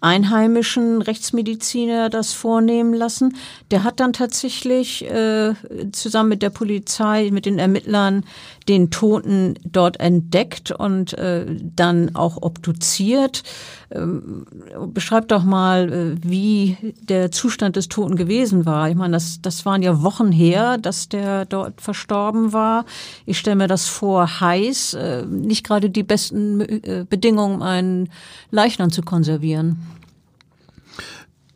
einheimischen 0.00 1.02
Rechtsmediziner 1.02 2.08
das 2.08 2.32
vornehmen 2.32 2.94
lassen. 2.94 3.36
Der 3.70 3.84
hat 3.84 4.00
dann 4.00 4.12
tatsächlich 4.12 5.04
äh, 5.04 5.54
zusammen 5.92 6.30
mit 6.30 6.42
der 6.42 6.50
Polizei, 6.50 7.30
mit 7.30 7.46
den 7.46 7.58
Ermittlern 7.58 8.24
den 8.70 8.90
Toten 8.90 9.54
dort 9.64 9.98
entdeckt 9.98 10.70
und 10.70 11.12
äh, 11.14 11.44
dann 11.74 12.14
auch 12.14 12.40
obduziert. 12.40 13.42
Ähm, 13.90 14.46
beschreib 14.94 15.26
doch 15.26 15.42
mal, 15.42 15.92
äh, 15.92 16.16
wie 16.22 16.76
der 17.02 17.32
Zustand 17.32 17.74
des 17.74 17.88
Toten 17.88 18.14
gewesen 18.14 18.66
war. 18.66 18.88
Ich 18.88 18.94
meine, 18.94 19.14
das, 19.14 19.42
das 19.42 19.66
waren 19.66 19.82
ja 19.82 20.02
Wochen 20.04 20.30
her, 20.30 20.78
dass 20.78 21.08
der 21.08 21.46
dort 21.46 21.80
verstorben 21.80 22.52
war. 22.52 22.84
Ich 23.26 23.38
stelle 23.40 23.56
mir 23.56 23.66
das 23.66 23.88
vor, 23.88 24.40
heiß, 24.40 24.94
äh, 24.94 25.26
nicht 25.26 25.66
gerade 25.66 25.90
die 25.90 26.04
besten 26.04 26.60
äh, 26.60 27.04
Bedingungen, 27.10 27.62
einen 27.62 28.08
Leichnam 28.52 28.90
zu 28.92 29.02
konservieren. 29.02 29.78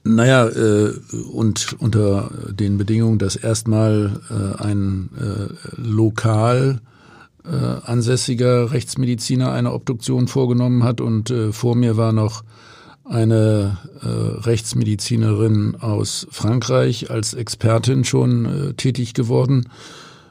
Naja, 0.02 0.49
äh, 0.49 0.92
und 1.33 1.76
unter 1.78 2.30
den 2.50 2.76
Bedingungen, 2.76 3.18
dass 3.21 3.37
erstmal 3.37 4.21
äh, 4.30 4.62
ein 4.62 5.11
äh, 5.16 5.80
lokal 5.80 6.80
äh, 7.45 7.55
ansässiger 7.55 8.73
Rechtsmediziner 8.73 9.53
eine 9.53 9.73
Obduktion 9.73 10.29
vorgenommen 10.29 10.83
hat 10.83 11.01
und 11.01 11.31
äh, 11.31 11.53
vor 11.53 11.77
mir 11.77 11.97
war 11.97 12.13
noch 12.13 12.43
eine 13.05 13.77
äh, 14.01 14.09
Rechtsmedizinerin 14.09 15.77
aus 15.77 16.27
Frankreich 16.31 17.11
als 17.11 17.35
Expertin 17.35 18.05
schon 18.05 18.47
äh, 18.47 18.75
tätig 18.75 19.13
geworden. 19.15 19.69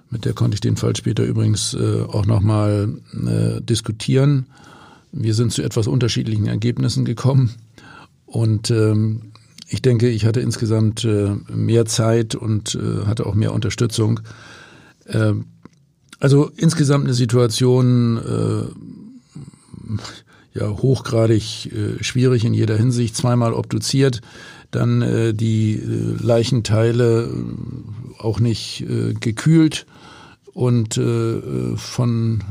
Mit 0.09 0.25
der 0.25 0.33
konnte 0.33 0.55
ich 0.55 0.61
den 0.61 0.77
Fall 0.77 0.95
später 0.95 1.23
übrigens 1.23 1.73
äh, 1.73 2.01
auch 2.01 2.25
nochmal 2.25 2.97
äh, 3.13 3.61
diskutieren. 3.61 4.47
Wir 5.11 5.35
sind 5.35 5.51
zu 5.51 5.61
etwas 5.61 5.87
unterschiedlichen 5.87 6.47
Ergebnissen 6.47 7.05
gekommen. 7.05 7.51
Und 8.25 8.71
ähm, 8.71 9.33
ich 9.67 9.81
denke, 9.81 10.09
ich 10.09 10.25
hatte 10.25 10.39
insgesamt 10.39 11.05
äh, 11.05 11.35
mehr 11.51 11.85
Zeit 11.85 12.33
und 12.33 12.75
äh, 12.75 13.05
hatte 13.05 13.25
auch 13.27 13.35
mehr 13.35 13.53
Unterstützung. 13.53 14.19
Äh, 15.05 15.33
also 16.23 16.49
insgesamt 16.55 17.03
eine 17.03 17.13
Situation 17.13 18.17
äh, 18.17 18.63
ja 20.57 20.69
hochgradig 20.69 21.69
äh, 21.73 22.01
schwierig 22.01 22.45
in 22.45 22.53
jeder 22.53 22.77
Hinsicht. 22.77 23.17
Zweimal 23.17 23.53
obduziert, 23.53 24.21
dann 24.71 25.01
äh, 25.01 25.33
die 25.33 25.73
äh, 25.73 26.23
Leichenteile 26.23 27.23
äh, 27.23 28.21
auch 28.23 28.39
nicht 28.39 28.85
äh, 28.89 29.13
gekühlt 29.13 29.85
und 30.53 31.01
von 31.77 32.43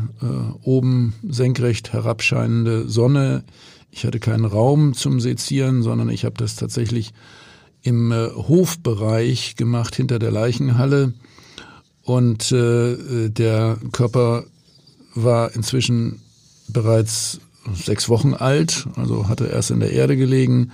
oben 0.64 1.14
senkrecht 1.23 1.93
herabscheinende 1.93 2.88
Sonne 2.88 3.45
ich 3.93 4.05
hatte 4.05 4.19
keinen 4.19 4.45
Raum 4.45 4.93
zum 4.95 5.21
Sezieren, 5.21 5.83
sondern 5.83 6.09
ich 6.09 6.25
habe 6.25 6.35
das 6.37 6.57
tatsächlich 6.57 7.12
im 7.83 8.12
Hofbereich 8.12 9.55
gemacht, 9.55 9.95
hinter 9.95 10.19
der 10.19 10.33
Leichenhalle. 10.33 11.12
Und 12.04 12.50
äh, 12.52 13.28
der 13.28 13.78
Körper 13.92 14.44
war 15.14 15.54
inzwischen 15.54 16.21
bereits 16.68 17.40
sechs 17.75 18.09
Wochen 18.09 18.35
alt, 18.35 18.87
also 18.97 19.28
hatte 19.28 19.47
erst 19.47 19.71
in 19.71 19.80
der 19.80 19.92
Erde 19.92 20.16
gelegen, 20.16 20.73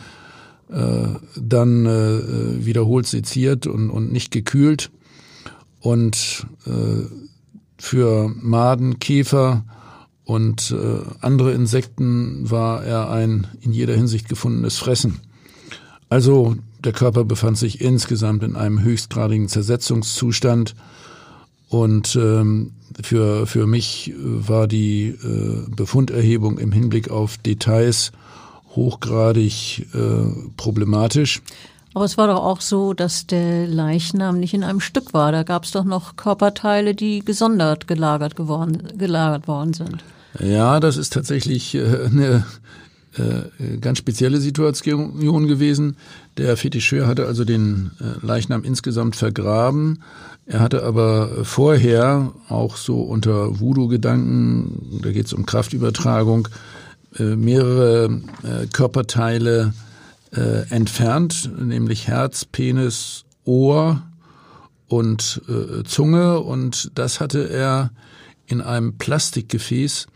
äh, 0.70 1.08
dann 1.37 1.87
äh, 1.87 2.64
wiederholt 2.64 3.06
seziert 3.06 3.66
und, 3.66 3.90
und 3.90 4.12
nicht 4.12 4.30
gekühlt. 4.30 4.90
Und 5.80 6.47
äh, 6.66 7.04
für 7.78 8.28
Maden, 8.40 8.99
Käfer 8.99 9.64
und 10.25 10.73
äh, 10.73 11.00
andere 11.20 11.52
Insekten 11.52 12.50
war 12.50 12.85
er 12.85 13.11
ein 13.11 13.47
in 13.61 13.73
jeder 13.73 13.94
Hinsicht 13.94 14.28
gefundenes 14.28 14.78
Fressen. 14.78 15.20
Also 16.08 16.56
der 16.85 16.92
Körper 16.92 17.25
befand 17.25 17.58
sich 17.58 17.80
insgesamt 17.80 18.42
in 18.42 18.56
einem 18.56 18.82
höchstgradigen 18.82 19.49
Zersetzungszustand 19.49 20.75
und 21.68 22.16
ähm, 22.16 22.72
für, 23.02 23.46
für 23.46 23.66
mich 23.66 24.12
war 24.18 24.66
die 24.66 25.08
äh, 25.08 25.70
Befunderhebung 25.70 26.58
im 26.58 26.72
Hinblick 26.72 27.10
auf 27.10 27.37
Details 27.38 28.12
hochgradig 28.75 29.87
äh, 29.94 30.50
problematisch. 30.56 31.42
Aber 31.94 32.04
es 32.04 32.16
war 32.16 32.28
doch 32.28 32.42
auch 32.42 32.60
so, 32.60 32.92
dass 32.94 33.26
der 33.26 33.66
Leichnam 33.66 34.38
nicht 34.38 34.54
in 34.54 34.62
einem 34.62 34.80
Stück 34.80 35.14
war. 35.14 35.32
Da 35.32 35.42
gab 35.42 35.64
es 35.64 35.72
doch 35.72 35.84
noch 35.84 36.16
Körperteile, 36.16 36.94
die 36.94 37.25
gesondert 37.25 37.88
gelagert, 37.88 38.37
geworden, 38.37 38.82
gelagert 38.96 39.48
worden 39.48 39.72
sind. 39.72 40.04
Ja, 40.38 40.80
das 40.80 40.96
ist 40.96 41.12
tatsächlich 41.12 41.75
äh, 41.75 42.04
eine 42.04 42.44
äh, 43.16 43.78
ganz 43.78 43.98
spezielle 43.98 44.38
Situation 44.38 45.48
gewesen. 45.48 45.96
Der 46.37 46.56
Fetischeur 46.56 47.06
hatte 47.06 47.26
also 47.26 47.44
den 47.44 47.90
äh, 48.00 48.25
Leichnam 48.25 48.64
insgesamt 48.64 49.16
vergraben. 49.16 50.02
Er 50.49 50.61
hatte 50.61 50.83
aber 50.83 51.45
vorher 51.45 52.33
auch 52.49 52.76
so 52.76 53.02
unter 53.02 53.61
Voodoo-Gedanken, 53.61 55.00
da 55.02 55.13
geht 55.13 55.26
es 55.26 55.34
um 55.34 55.45
Kraftübertragung, 55.45 56.49
mehrere 57.19 58.23
Körperteile 58.73 59.75
entfernt, 60.30 61.50
nämlich 61.58 62.08
Herz, 62.08 62.47
Penis, 62.47 63.25
Ohr 63.45 64.02
und 64.87 65.43
Zunge. 65.84 66.41
Und 66.41 66.93
das 66.95 67.21
hatte 67.21 67.50
er 67.50 67.91
in 68.47 68.63
einem 68.63 68.97
Plastikgefäß 68.97 70.06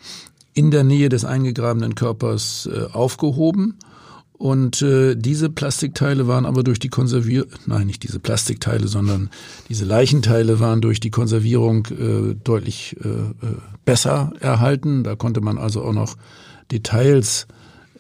in 0.55 0.71
der 0.71 0.85
Nähe 0.85 1.09
des 1.09 1.25
eingegrabenen 1.25 1.95
Körpers 1.95 2.69
äh, 2.73 2.87
aufgehoben. 2.93 3.79
Und 4.43 4.83
äh, 4.83 5.15
diese 5.15 5.51
Plastikteile 5.51 6.27
waren 6.27 6.47
aber 6.47 6.65
durch 6.65 6.81
die 6.81 6.89
Konservierung, 6.89 7.49
nein, 7.67 7.87
nicht 7.87 8.03
diese 8.03 8.19
Plastikteile, 8.19 8.89
sondern 8.89 9.31
diese 9.69 9.85
Leichenteile 9.85 10.59
waren 10.59 10.81
durch 10.81 10.99
die 10.99 11.13
Konservierung 11.13 11.87
äh, 11.87 12.35
deutlich 12.43 12.97
äh, 13.05 13.09
äh 13.09 13.55
besser 13.85 14.33
erhalten. 14.41 15.05
Da 15.05 15.15
konnte 15.15 15.41
man 15.43 15.59
also 15.59 15.85
auch 15.85 15.93
noch 15.93 16.17
Details 16.73 17.47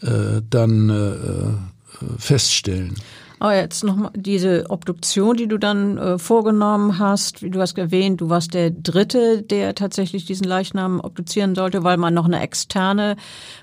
äh, 0.01 0.43
dann 0.51 0.91
äh, 0.91 2.19
feststellen. 2.19 2.97
Aber 3.39 3.55
jetzt 3.55 3.85
nochmal 3.85 4.11
diese 4.17 4.69
Obduktion, 4.69 5.37
die 5.37 5.47
du 5.47 5.59
dann 5.59 5.97
äh, 5.97 6.19
vorgenommen 6.19 6.99
hast, 6.99 7.43
wie 7.43 7.51
du 7.51 7.61
hast 7.61 7.79
erwähnt, 7.79 8.21
du 8.21 8.31
warst 8.31 8.55
der 8.55 8.73
Dritte, 8.73 9.43
der 9.43 9.77
tatsächlich 9.77 10.25
diesen 10.25 10.45
Leichnam 10.49 10.99
obduzieren 10.99 11.55
sollte, 11.55 11.85
weil 11.85 11.99
man 11.99 12.15
noch 12.15 12.25
eine 12.25 12.41
externe 12.41 13.15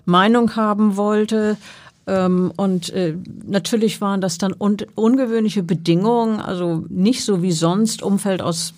Meinung 0.06 0.56
haben 0.56 0.96
wollte. 0.96 1.58
Ähm, 2.08 2.52
und 2.56 2.90
äh, 2.90 3.16
natürlich 3.46 4.02
waren 4.02 4.22
das 4.22 4.38
dann 4.38 4.54
un 4.58 4.78
ungewöhnliche 4.96 5.64
Bedingungen, 5.64 6.40
also 6.40 6.86
nicht 6.90 7.24
so 7.24 7.42
wie 7.42 7.52
sonst 7.52 8.02
Umfeld 8.02 8.42
aus 8.42 8.74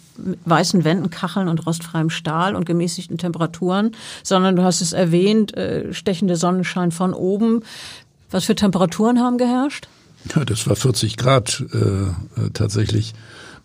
weißen 0.45 0.83
Wänden, 0.83 1.09
Kacheln 1.09 1.47
und 1.47 1.65
rostfreiem 1.65 2.09
Stahl 2.09 2.55
und 2.55 2.65
gemäßigten 2.65 3.17
Temperaturen, 3.17 3.91
sondern 4.23 4.55
du 4.55 4.63
hast 4.63 4.81
es 4.81 4.93
erwähnt, 4.93 5.55
äh, 5.55 5.93
stechende 5.93 6.35
Sonnenschein 6.35 6.91
von 6.91 7.13
oben. 7.13 7.63
Was 8.29 8.45
für 8.45 8.55
Temperaturen 8.55 9.19
haben 9.19 9.37
geherrscht? 9.37 9.87
Ja, 10.35 10.45
das 10.45 10.67
war 10.67 10.75
40 10.75 11.17
Grad 11.17 11.63
äh, 11.73 11.77
äh, 11.77 12.13
tatsächlich 12.53 13.13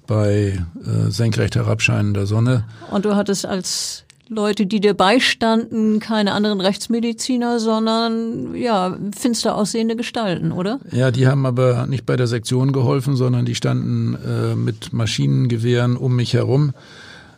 bei 0.06 0.64
äh, 0.84 1.10
senkrecht 1.10 1.56
herabscheinender 1.56 2.26
Sonne. 2.26 2.64
Und 2.90 3.04
du 3.04 3.16
hattest 3.16 3.44
als 3.44 4.05
Leute, 4.28 4.66
die 4.66 4.80
dir 4.80 4.94
beistanden, 4.94 6.00
keine 6.00 6.32
anderen 6.32 6.60
Rechtsmediziner, 6.60 7.60
sondern 7.60 8.54
ja, 8.56 8.98
finster 9.16 9.54
aussehende 9.54 9.94
Gestalten, 9.94 10.50
oder? 10.50 10.80
Ja, 10.90 11.12
die 11.12 11.28
haben 11.28 11.46
aber 11.46 11.86
nicht 11.86 12.06
bei 12.06 12.16
der 12.16 12.26
Sektion 12.26 12.72
geholfen, 12.72 13.14
sondern 13.14 13.44
die 13.44 13.54
standen 13.54 14.14
äh, 14.14 14.56
mit 14.56 14.92
Maschinengewehren 14.92 15.96
um 15.96 16.16
mich 16.16 16.34
herum. 16.34 16.72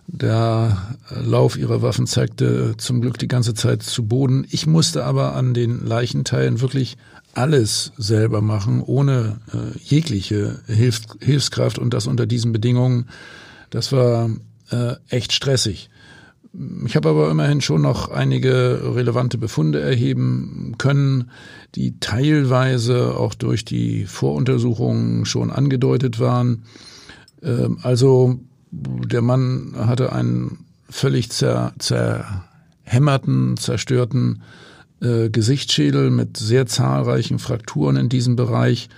Der 0.06 0.96
Lauf 1.10 1.58
ihrer 1.58 1.82
Waffen 1.82 2.06
zeigte 2.06 2.74
zum 2.78 3.02
Glück 3.02 3.18
die 3.18 3.28
ganze 3.28 3.52
Zeit 3.52 3.82
zu 3.82 4.06
Boden. 4.06 4.46
Ich 4.50 4.66
musste 4.66 5.04
aber 5.04 5.34
an 5.34 5.52
den 5.52 5.84
Leichenteilen 5.84 6.62
wirklich 6.62 6.96
alles 7.34 7.92
selber 7.98 8.40
machen, 8.40 8.82
ohne 8.82 9.40
äh, 9.52 9.78
jegliche 9.78 10.60
Hilf 10.66 11.02
Hilfskraft 11.20 11.78
und 11.78 11.92
das 11.92 12.06
unter 12.06 12.24
diesen 12.24 12.52
Bedingungen. 12.52 13.08
Das 13.68 13.92
war 13.92 14.30
äh, 14.70 14.94
echt 15.10 15.34
stressig. 15.34 15.90
Ich 16.86 16.96
habe 16.96 17.10
aber 17.10 17.30
immerhin 17.30 17.60
schon 17.60 17.82
noch 17.82 18.10
einige 18.10 18.80
relevante 18.94 19.38
Befunde 19.38 19.80
erheben 19.80 20.74
können, 20.78 21.30
die 21.74 22.00
teilweise 22.00 23.16
auch 23.16 23.34
durch 23.34 23.64
die 23.64 24.06
Voruntersuchungen 24.06 25.24
schon 25.24 25.50
angedeutet 25.50 26.18
waren. 26.18 26.64
Ähm, 27.42 27.78
also 27.82 28.40
der 28.70 29.22
Mann 29.22 29.74
hatte 29.76 30.12
einen 30.12 30.66
völlig 30.90 31.30
zer 31.30 31.74
zerhämmerten, 31.78 33.56
zerstörten 33.56 34.42
äh, 35.00 35.30
Gesichtsschädel 35.30 36.10
mit 36.10 36.36
sehr 36.36 36.66
zahlreichen 36.66 37.38
Frakturen 37.38 37.96
in 37.96 38.08
diesem 38.08 38.34
Bereich. 38.34 38.88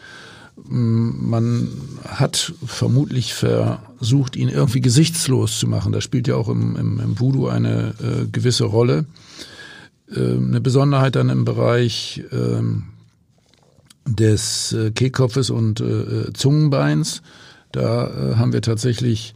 Man 0.68 1.68
hat 2.06 2.52
vermutlich 2.64 3.34
versucht, 3.34 4.36
ihn 4.36 4.48
irgendwie 4.48 4.80
gesichtslos 4.80 5.58
zu 5.58 5.66
machen. 5.66 5.92
Das 5.92 6.04
spielt 6.04 6.28
ja 6.28 6.36
auch 6.36 6.48
im, 6.48 6.76
im, 6.76 7.00
im 7.00 7.18
Voodoo 7.18 7.48
eine 7.48 7.94
äh, 8.00 8.26
gewisse 8.30 8.64
Rolle. 8.64 9.06
Äh, 10.10 10.36
eine 10.36 10.60
Besonderheit 10.60 11.16
dann 11.16 11.28
im 11.28 11.44
Bereich 11.44 12.22
ähm, 12.32 12.84
des 14.06 14.72
äh, 14.72 14.90
Kehlkopfes 14.90 15.50
und 15.50 15.80
äh, 15.80 16.32
Zungenbeins. 16.32 17.22
Da 17.72 18.06
äh, 18.06 18.34
haben 18.36 18.52
wir 18.52 18.62
tatsächlich 18.62 19.34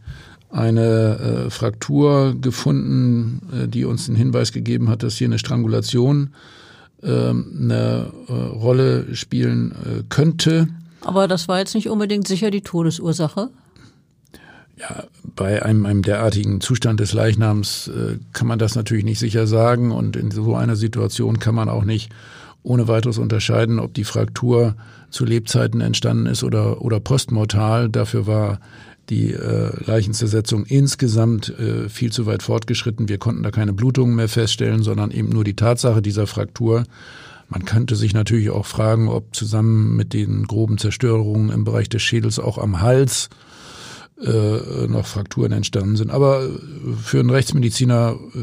eine 0.49 1.17
äh, 1.45 1.49
Fraktur 1.49 2.35
gefunden, 2.39 3.41
äh, 3.53 3.67
die 3.67 3.85
uns 3.85 4.05
den 4.05 4.15
Hinweis 4.15 4.51
gegeben 4.51 4.89
hat, 4.89 5.03
dass 5.03 5.15
hier 5.15 5.27
eine 5.27 5.39
Strangulation 5.39 6.31
äh, 7.01 7.07
eine 7.09 8.11
äh, 8.27 8.31
Rolle 8.31 9.15
spielen 9.15 9.71
äh, 9.71 10.03
könnte. 10.09 10.67
Aber 11.05 11.27
das 11.27 11.47
war 11.47 11.59
jetzt 11.59 11.75
nicht 11.75 11.89
unbedingt 11.89 12.27
sicher 12.27 12.49
die 12.49 12.61
Todesursache? 12.61 13.49
Ja, 14.77 15.05
bei 15.23 15.63
einem, 15.63 15.85
einem 15.85 16.01
derartigen 16.01 16.59
Zustand 16.59 16.99
des 16.99 17.13
Leichnams 17.13 17.87
äh, 17.87 18.17
kann 18.33 18.47
man 18.47 18.59
das 18.59 18.75
natürlich 18.75 19.05
nicht 19.05 19.19
sicher 19.19 19.47
sagen 19.47 19.91
und 19.91 20.15
in 20.15 20.31
so 20.31 20.55
einer 20.55 20.75
Situation 20.75 21.39
kann 21.39 21.55
man 21.55 21.69
auch 21.69 21.85
nicht 21.85 22.11
ohne 22.63 22.87
weiteres 22.87 23.19
unterscheiden, 23.19 23.79
ob 23.79 23.93
die 23.93 24.03
Fraktur 24.03 24.75
zu 25.11 25.23
Lebzeiten 25.23 25.79
entstanden 25.79 26.25
ist 26.25 26.43
oder, 26.43 26.81
oder 26.81 26.99
postmortal. 26.99 27.87
Dafür 27.89 28.25
war 28.25 28.59
die 29.09 29.31
äh, 29.33 29.71
Leichenzersetzung 29.85 30.65
insgesamt 30.65 31.49
äh, 31.57 31.87
viel 31.87 32.11
zu 32.11 32.25
weit 32.25 32.41
fortgeschritten. 32.41 33.07
Wir 33.07 33.19
konnten 33.19 33.43
da 33.43 33.51
keine 33.51 33.71
Blutungen 33.71 34.15
mehr 34.15 34.27
feststellen, 34.27 34.81
sondern 34.81 35.11
eben 35.11 35.29
nur 35.29 35.43
die 35.43 35.55
Tatsache 35.55 36.01
dieser 36.01 36.25
Fraktur. 36.25 36.83
Man 37.55 37.63
könnte 37.63 37.95
sich 37.95 38.13
natürlich 38.13 38.49
auch 38.49 38.65
fragen, 38.65 39.07
ob 39.07 39.33
zusammen 39.33 39.95
mit 39.95 40.11
den 40.11 40.43
groben 40.43 40.77
Zerstörungen 40.77 41.51
im 41.51 41.63
Bereich 41.63 41.87
des 41.87 42.01
Schädels 42.01 42.37
auch 42.37 42.57
am 42.57 42.81
Hals 42.81 43.29
äh, 44.21 44.87
noch 44.87 45.05
Frakturen 45.05 45.53
entstanden 45.53 45.95
sind. 45.95 46.11
Aber 46.11 46.49
für 47.01 47.21
einen 47.21 47.29
Rechtsmediziner 47.29 48.17
äh, 48.35 48.39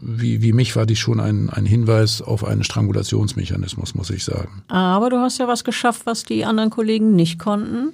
wie, 0.00 0.42
wie 0.42 0.52
mich 0.52 0.76
war 0.76 0.86
dies 0.86 1.00
schon 1.00 1.18
ein, 1.18 1.50
ein 1.50 1.66
Hinweis 1.66 2.22
auf 2.22 2.44
einen 2.44 2.62
Strangulationsmechanismus, 2.62 3.96
muss 3.96 4.10
ich 4.10 4.22
sagen. 4.22 4.62
Aber 4.68 5.10
du 5.10 5.16
hast 5.16 5.38
ja 5.38 5.48
was 5.48 5.64
geschafft, 5.64 6.02
was 6.04 6.22
die 6.22 6.44
anderen 6.44 6.70
Kollegen 6.70 7.16
nicht 7.16 7.40
konnten. 7.40 7.92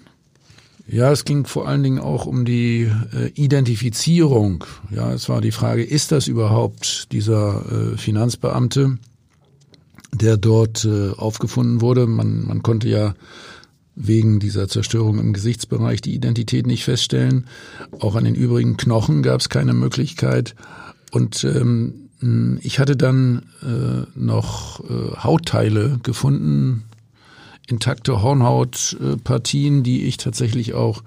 Ja, 0.86 1.10
es 1.12 1.24
ging 1.24 1.46
vor 1.46 1.66
allen 1.66 1.82
Dingen 1.82 1.98
auch 1.98 2.26
um 2.26 2.44
die 2.44 2.90
äh, 3.14 3.28
Identifizierung. 3.34 4.64
Ja, 4.90 5.14
es 5.14 5.30
war 5.30 5.40
die 5.40 5.52
Frage, 5.52 5.82
ist 5.82 6.12
das 6.12 6.28
überhaupt 6.28 7.10
dieser 7.12 7.92
äh, 7.94 7.96
Finanzbeamte, 7.96 8.98
der 10.18 10.36
dort 10.36 10.84
äh, 10.84 11.10
aufgefunden 11.10 11.80
wurde? 11.80 12.06
Man, 12.06 12.46
man 12.46 12.62
konnte 12.62 12.88
ja 12.88 13.14
wegen 13.94 14.38
dieser 14.38 14.68
Zerstörung 14.68 15.18
im 15.18 15.32
Gesichtsbereich 15.32 16.00
die 16.00 16.14
Identität 16.14 16.66
nicht 16.66 16.84
feststellen. 16.84 17.46
Auch 17.98 18.14
an 18.14 18.24
den 18.24 18.36
übrigen 18.36 18.76
Knochen 18.76 19.22
gab 19.22 19.40
es 19.40 19.48
keine 19.48 19.72
Möglichkeit. 19.72 20.54
Und 21.10 21.42
ähm, 21.44 22.08
ich 22.62 22.78
hatte 22.78 22.96
dann 22.96 23.42
äh, 23.62 24.18
noch 24.18 24.80
äh, 24.80 25.16
Hautteile 25.16 25.98
gefunden, 26.02 26.84
intakte 27.66 28.22
Hornhautpartien, 28.22 29.82
die 29.82 30.04
ich 30.04 30.16
tatsächlich 30.16 30.74
auch 30.74 31.02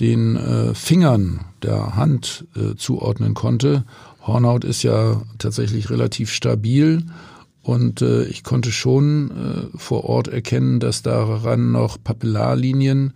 den 0.00 0.36
äh, 0.36 0.74
Fingern 0.74 1.40
der 1.62 1.96
Hand 1.96 2.46
äh, 2.56 2.76
zuordnen 2.76 3.34
konnte. 3.34 3.84
Hornhaut 4.26 4.64
ist 4.64 4.82
ja 4.82 5.22
tatsächlich 5.38 5.90
relativ 5.90 6.30
stabil 6.32 7.04
und 7.62 8.02
äh, 8.02 8.24
ich 8.24 8.42
konnte 8.42 8.72
schon 8.72 9.30
äh, 9.30 9.78
vor 9.78 10.04
Ort 10.04 10.28
erkennen, 10.28 10.80
dass 10.80 11.02
daran 11.02 11.72
noch 11.72 12.02
Papillarlinien 12.02 13.12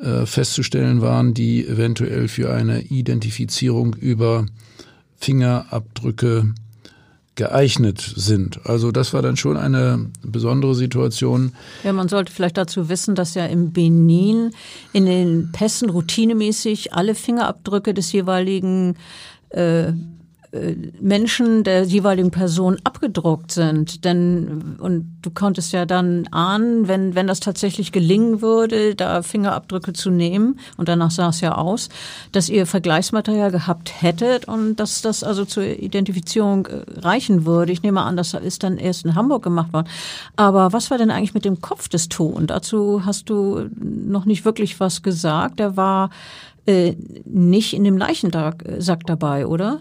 äh, 0.00 0.26
festzustellen 0.26 1.00
waren, 1.00 1.34
die 1.34 1.66
eventuell 1.66 2.28
für 2.28 2.52
eine 2.52 2.82
Identifizierung 2.82 3.94
über 3.94 4.46
Fingerabdrücke 5.16 6.54
geeignet 7.36 8.00
sind. 8.16 8.60
Also 8.66 8.92
das 8.92 9.14
war 9.14 9.22
dann 9.22 9.38
schon 9.38 9.56
eine 9.56 10.10
besondere 10.22 10.74
Situation. 10.74 11.52
Ja, 11.84 11.94
man 11.94 12.08
sollte 12.08 12.32
vielleicht 12.32 12.58
dazu 12.58 12.90
wissen, 12.90 13.14
dass 13.14 13.34
ja 13.34 13.46
im 13.46 13.72
Benin 13.72 14.50
in 14.92 15.06
den 15.06 15.50
Pässen 15.52 15.88
routinemäßig 15.88 16.92
alle 16.92 17.14
Fingerabdrücke 17.14 17.94
des 17.94 18.12
jeweiligen 18.12 18.96
äh, 19.50 19.92
Menschen 21.00 21.62
der 21.62 21.84
jeweiligen 21.84 22.32
Person 22.32 22.78
abgedruckt 22.82 23.52
sind. 23.52 24.04
Denn, 24.04 24.76
und 24.80 25.18
du 25.22 25.30
konntest 25.30 25.72
ja 25.72 25.86
dann 25.86 26.26
ahnen, 26.32 26.88
wenn, 26.88 27.14
wenn 27.14 27.28
das 27.28 27.38
tatsächlich 27.38 27.92
gelingen 27.92 28.42
würde, 28.42 28.96
da 28.96 29.22
Fingerabdrücke 29.22 29.92
zu 29.92 30.10
nehmen, 30.10 30.58
und 30.76 30.88
danach 30.88 31.12
sah 31.12 31.28
es 31.28 31.40
ja 31.40 31.54
aus, 31.54 31.88
dass 32.32 32.48
ihr 32.48 32.66
Vergleichsmaterial 32.66 33.52
gehabt 33.52 34.02
hättet 34.02 34.48
und 34.48 34.76
dass 34.76 35.02
das 35.02 35.22
also 35.22 35.44
zur 35.44 35.64
Identifizierung 35.64 36.66
äh, 36.66 36.82
reichen 36.98 37.46
würde. 37.46 37.70
Ich 37.70 37.84
nehme 37.84 38.00
an, 38.00 38.16
das 38.16 38.34
ist 38.34 38.64
dann 38.64 38.78
erst 38.78 39.04
in 39.04 39.14
Hamburg 39.14 39.44
gemacht 39.44 39.72
worden. 39.72 39.88
Aber 40.34 40.72
was 40.72 40.90
war 40.90 40.98
denn 40.98 41.12
eigentlich 41.12 41.34
mit 41.34 41.44
dem 41.44 41.60
Kopf 41.60 41.88
des 41.88 42.08
Toten? 42.08 42.48
Dazu 42.48 43.04
hast 43.04 43.30
du 43.30 43.68
noch 43.78 44.24
nicht 44.24 44.44
wirklich 44.44 44.80
was 44.80 45.02
gesagt. 45.02 45.60
Der 45.60 45.76
war 45.76 46.10
äh, 46.66 46.96
nicht 47.24 47.72
in 47.72 47.84
dem 47.84 47.96
Leichensack 47.96 49.06
dabei, 49.06 49.46
oder? 49.46 49.80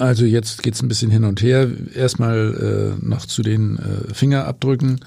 Also 0.00 0.24
jetzt 0.24 0.62
geht's 0.62 0.82
ein 0.82 0.88
bisschen 0.88 1.10
hin 1.10 1.24
und 1.24 1.42
her. 1.42 1.68
Erstmal 1.94 2.96
äh, 3.02 3.06
noch 3.06 3.26
zu 3.26 3.42
den 3.42 3.76
äh, 3.76 4.14
Fingerabdrücken. 4.14 5.00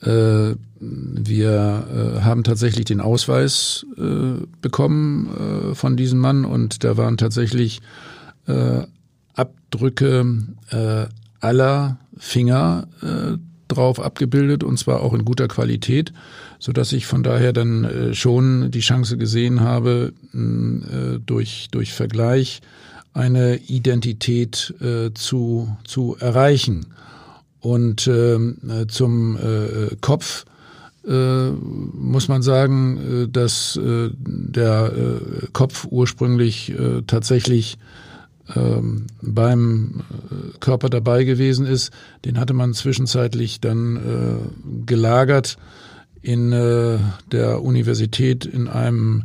Äh, 0.00 0.54
wir 0.78 1.86
äh, 2.20 2.20
haben 2.20 2.44
tatsächlich 2.44 2.84
den 2.84 3.00
Ausweis 3.00 3.84
äh, 3.96 4.44
bekommen 4.62 5.72
äh, 5.72 5.74
von 5.74 5.96
diesem 5.96 6.20
Mann 6.20 6.44
und 6.44 6.84
da 6.84 6.96
waren 6.96 7.16
tatsächlich 7.16 7.80
äh, 8.46 8.82
Abdrücke 9.34 10.24
äh, 10.70 11.06
aller 11.40 11.98
Finger 12.16 12.86
äh, 13.02 13.38
drauf 13.66 13.98
abgebildet 13.98 14.62
und 14.62 14.78
zwar 14.78 15.00
auch 15.00 15.14
in 15.14 15.24
guter 15.24 15.48
Qualität, 15.48 16.12
so 16.60 16.70
dass 16.70 16.92
ich 16.92 17.06
von 17.06 17.24
daher 17.24 17.52
dann 17.52 17.82
äh, 17.82 18.14
schon 18.14 18.70
die 18.70 18.80
Chance 18.80 19.18
gesehen 19.18 19.62
habe, 19.62 20.12
äh, 20.32 21.18
durch, 21.26 21.68
durch 21.72 21.92
Vergleich 21.92 22.60
eine 23.18 23.56
Identität 23.56 24.74
äh, 24.80 25.12
zu, 25.12 25.76
zu 25.84 26.16
erreichen. 26.18 26.86
Und 27.60 28.06
ähm, 28.06 28.58
äh, 28.68 28.86
zum 28.86 29.36
äh, 29.36 29.96
Kopf 30.00 30.44
äh, 31.06 31.50
muss 31.50 32.28
man 32.28 32.42
sagen, 32.42 33.24
äh, 33.24 33.28
dass 33.28 33.76
äh, 33.76 34.10
der 34.14 34.92
Kopf 35.52 35.86
ursprünglich 35.90 36.74
tatsächlich 37.06 37.78
ähm, 38.54 39.06
beim 39.20 40.02
Körper 40.60 40.88
dabei 40.88 41.24
gewesen 41.24 41.66
ist. 41.66 41.90
Den 42.24 42.38
hatte 42.38 42.52
man 42.52 42.74
zwischenzeitlich 42.74 43.60
dann 43.60 44.52
gelagert 44.86 45.56
in 46.22 46.50
der 46.50 47.62
Universität 47.62 48.44
in 48.44 48.68
einem 48.68 49.24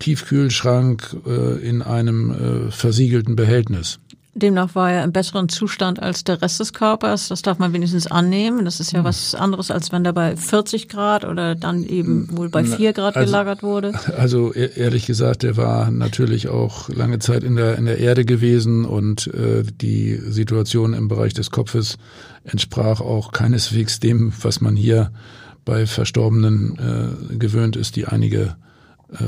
Tiefkühlschrank 0.00 1.16
äh, 1.26 1.60
in 1.60 1.82
einem 1.82 2.30
äh, 2.30 2.70
versiegelten 2.72 3.36
Behältnis. 3.36 4.00
Demnach 4.32 4.76
war 4.76 4.92
er 4.92 5.02
im 5.02 5.12
besseren 5.12 5.48
Zustand 5.48 6.00
als 6.00 6.22
der 6.22 6.40
Rest 6.40 6.60
des 6.60 6.72
Körpers. 6.72 7.28
Das 7.28 7.42
darf 7.42 7.58
man 7.58 7.72
wenigstens 7.72 8.06
annehmen. 8.06 8.64
Das 8.64 8.78
ist 8.78 8.92
ja 8.92 9.00
hm. 9.00 9.04
was 9.04 9.34
anderes, 9.34 9.70
als 9.70 9.90
wenn 9.90 10.04
der 10.04 10.12
bei 10.12 10.36
40 10.36 10.88
Grad 10.88 11.24
oder 11.24 11.56
dann 11.56 11.84
eben 11.84 12.28
wohl 12.36 12.48
bei 12.48 12.64
4 12.64 12.92
Grad 12.92 13.16
also, 13.16 13.26
gelagert 13.26 13.62
wurde. 13.62 13.92
Also 14.16 14.54
e-, 14.54 14.70
ehrlich 14.76 15.06
gesagt, 15.06 15.42
der 15.42 15.56
war 15.56 15.90
natürlich 15.90 16.48
auch 16.48 16.88
lange 16.88 17.18
Zeit 17.18 17.42
in 17.42 17.56
der, 17.56 17.76
in 17.76 17.86
der 17.86 17.98
Erde 17.98 18.24
gewesen 18.24 18.84
und 18.84 19.26
äh, 19.28 19.64
die 19.64 20.20
Situation 20.28 20.94
im 20.94 21.08
Bereich 21.08 21.34
des 21.34 21.50
Kopfes 21.50 21.98
entsprach 22.44 23.00
auch 23.00 23.32
keineswegs 23.32 23.98
dem, 23.98 24.32
was 24.42 24.60
man 24.60 24.76
hier 24.76 25.10
bei 25.64 25.86
Verstorbenen 25.86 27.28
äh, 27.32 27.36
gewöhnt 27.36 27.74
ist, 27.74 27.96
die 27.96 28.06
einige 28.06 28.56
äh, 29.12 29.24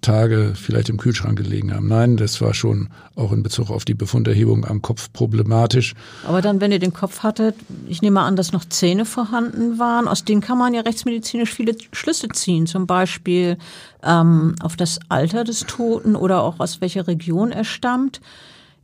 Tage 0.00 0.52
vielleicht 0.54 0.88
im 0.88 0.96
Kühlschrank 0.96 1.38
gelegen 1.38 1.74
haben. 1.74 1.88
Nein, 1.88 2.16
das 2.16 2.40
war 2.40 2.54
schon 2.54 2.88
auch 3.16 3.32
in 3.32 3.42
Bezug 3.42 3.70
auf 3.70 3.84
die 3.84 3.94
Befunderhebung 3.94 4.64
am 4.64 4.82
Kopf 4.82 5.12
problematisch. 5.12 5.94
Aber 6.26 6.42
dann, 6.42 6.60
wenn 6.60 6.72
ihr 6.72 6.78
den 6.78 6.92
Kopf 6.92 7.22
hattet, 7.22 7.54
ich 7.88 8.02
nehme 8.02 8.20
an, 8.20 8.36
dass 8.36 8.52
noch 8.52 8.64
Zähne 8.64 9.04
vorhanden 9.04 9.78
waren, 9.78 10.08
aus 10.08 10.24
denen 10.24 10.40
kann 10.40 10.58
man 10.58 10.74
ja 10.74 10.82
rechtsmedizinisch 10.82 11.52
viele 11.52 11.76
Schlüsse 11.92 12.28
ziehen, 12.28 12.66
zum 12.66 12.86
Beispiel 12.86 13.58
ähm, 14.02 14.54
auf 14.62 14.76
das 14.76 15.00
Alter 15.08 15.44
des 15.44 15.60
Toten 15.60 16.16
oder 16.16 16.42
auch 16.42 16.60
aus 16.60 16.80
welcher 16.80 17.06
Region 17.06 17.52
er 17.52 17.64
stammt. 17.64 18.20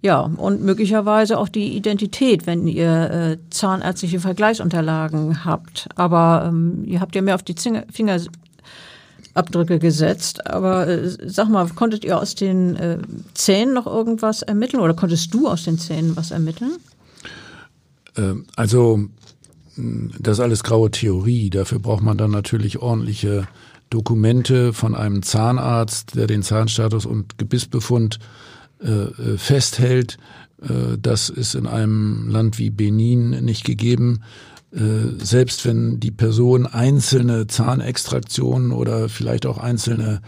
Ja, 0.04 0.20
und 0.20 0.60
möglicherweise 0.60 1.38
auch 1.38 1.48
die 1.48 1.74
Identität, 1.78 2.46
wenn 2.46 2.66
ihr 2.66 3.10
äh, 3.10 3.38
zahnärztliche 3.48 4.20
Vergleichsunterlagen 4.20 5.46
habt. 5.46 5.88
Aber 5.96 6.44
ähm, 6.46 6.84
ihr 6.84 7.00
habt 7.00 7.16
ja 7.16 7.22
mehr 7.22 7.34
auf 7.34 7.42
die 7.42 7.54
Finger 7.90 8.20
Abdrücke 9.34 9.78
gesetzt. 9.78 10.46
Aber 10.46 10.88
äh, 10.88 11.10
sag 11.26 11.48
mal, 11.48 11.68
konntet 11.68 12.04
ihr 12.04 12.18
aus 12.18 12.34
den 12.34 12.76
äh, 12.76 12.98
Zähnen 13.34 13.74
noch 13.74 13.86
irgendwas 13.86 14.42
ermitteln 14.42 14.80
oder 14.80 14.94
konntest 14.94 15.34
du 15.34 15.48
aus 15.48 15.64
den 15.64 15.78
Zähnen 15.78 16.16
was 16.16 16.30
ermitteln? 16.30 16.76
Ähm, 18.16 18.46
also 18.56 19.00
das 19.76 20.38
ist 20.38 20.40
alles 20.40 20.62
graue 20.62 20.90
Theorie. 20.90 21.50
Dafür 21.50 21.80
braucht 21.80 22.02
man 22.02 22.16
dann 22.16 22.30
natürlich 22.30 22.78
ordentliche 22.78 23.48
Dokumente 23.90 24.72
von 24.72 24.94
einem 24.94 25.22
Zahnarzt, 25.22 26.14
der 26.14 26.26
den 26.26 26.42
Zahnstatus 26.42 27.06
und 27.06 27.38
Gebissbefund 27.38 28.18
äh, 28.80 28.88
äh 28.88 29.38
festhält. 29.38 30.18
Äh, 30.62 30.98
das 31.00 31.28
ist 31.28 31.54
in 31.54 31.66
einem 31.66 32.28
Land 32.28 32.58
wie 32.58 32.70
Benin 32.70 33.44
nicht 33.44 33.64
gegeben. 33.64 34.22
Äh, 34.74 35.24
selbst 35.24 35.64
wenn 35.64 36.00
die 36.00 36.10
Person 36.10 36.66
einzelne 36.66 37.46
Zahnextraktionen 37.46 38.72
oder 38.72 39.08
vielleicht 39.08 39.46
auch 39.46 39.58
einzelne 39.58 40.20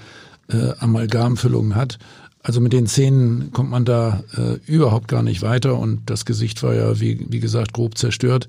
äh, 0.48 0.72
Amalgamfüllungen 0.78 1.74
hat. 1.74 1.98
Also 2.42 2.60
mit 2.60 2.72
den 2.72 2.86
Zähnen 2.86 3.50
kommt 3.52 3.70
man 3.70 3.84
da 3.84 4.22
äh, 4.36 4.58
überhaupt 4.66 5.08
gar 5.08 5.24
nicht 5.24 5.42
weiter 5.42 5.76
und 5.76 6.08
das 6.08 6.24
Gesicht 6.24 6.62
war 6.62 6.74
ja, 6.74 7.00
wie, 7.00 7.26
wie 7.28 7.40
gesagt, 7.40 7.72
grob 7.72 7.98
zerstört. 7.98 8.46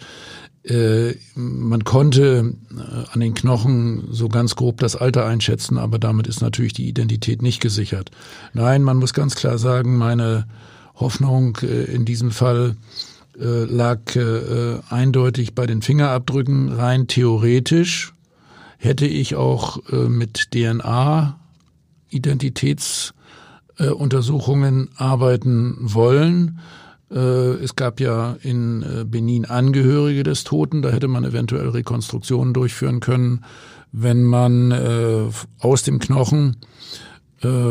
Äh, 0.64 1.16
man 1.34 1.84
konnte 1.84 2.54
äh, 2.70 3.12
an 3.12 3.20
den 3.20 3.34
Knochen 3.34 4.08
so 4.12 4.30
ganz 4.30 4.56
grob 4.56 4.78
das 4.82 4.96
Alter 4.96 5.26
einschätzen, 5.26 5.80
aber 5.80 5.98
damit 5.98 6.28
ist 6.28 6.42
natürlich 6.42 6.74
die 6.74 6.88
Identität 6.88 7.42
nicht 7.42 7.60
gesichert. 7.60 8.12
Nein, 8.54 8.84
man 8.84 8.98
muss 8.98 9.16
ganz 9.16 9.34
klar 9.34 9.58
sagen, 9.58 9.98
meine 9.98 10.46
Hoffnung 10.94 11.58
in 11.58 12.06
diesem 12.06 12.32
Fall 12.32 12.76
äh, 13.40 13.64
lag 13.66 14.16
äh, 14.16 14.80
eindeutig 14.90 15.56
bei 15.56 15.66
den 15.66 15.82
Fingerabdrücken 15.82 16.70
rein 16.70 17.08
theoretisch. 17.08 18.14
Hätte 18.78 19.06
ich 19.06 19.36
auch 19.36 19.80
äh, 19.92 20.10
mit 20.10 20.52
DNA 20.54 21.40
Identitätsuntersuchungen 22.10 24.90
arbeiten 24.96 25.76
wollen. 25.80 26.60
Äh, 27.12 27.64
es 27.64 27.76
gab 27.76 28.00
ja 28.00 28.38
in 28.42 28.84
äh, 28.84 29.04
Benin 29.06 29.46
Angehörige 29.46 30.24
des 30.24 30.44
Toten, 30.44 30.82
da 30.82 30.90
hätte 30.90 31.08
man 31.08 31.24
eventuell 31.24 31.70
Rekonstruktionen 31.70 32.54
durchführen 32.54 33.00
können, 33.00 33.46
wenn 33.92 34.24
man 34.24 34.72
äh, 34.72 35.28
aus 35.60 35.84
dem 35.84 36.00
Knochen 36.00 36.58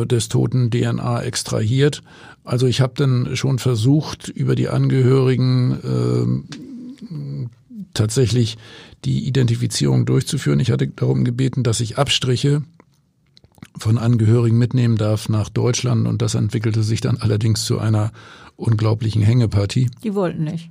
des 0.07 0.29
Toten 0.29 0.71
DNA 0.71 1.23
extrahiert. 1.23 2.03
Also 2.45 2.67
ich 2.67 2.81
habe 2.81 2.95
dann 2.97 3.37
schon 3.37 3.59
versucht, 3.59 4.29
über 4.29 4.55
die 4.55 4.69
Angehörigen 4.69 6.49
tatsächlich 7.95 8.57
die 9.05 9.27
Identifizierung 9.27 10.07
durchzuführen. 10.07 10.61
Ich 10.61 10.71
hatte 10.71 10.89
darum 10.89 11.25
gebeten, 11.25 11.62
dass 11.62 11.81
ich 11.81 11.99
Abstriche 11.99 12.62
von 13.79 13.99
Angehörigen 13.99 14.59
mitnehmen 14.59 14.97
darf 14.97 15.29
nach 15.29 15.49
Deutschland 15.49 16.07
und 16.07 16.23
das 16.23 16.35
entwickelte 16.35 16.83
sich 16.83 17.01
dann 17.01 17.19
allerdings 17.19 17.65
zu 17.65 17.79
einer 17.79 18.12
unglaublichen 18.57 19.23
Hängepartie. 19.23 19.91
Die 20.03 20.15
wollten 20.15 20.45
nicht. 20.45 20.71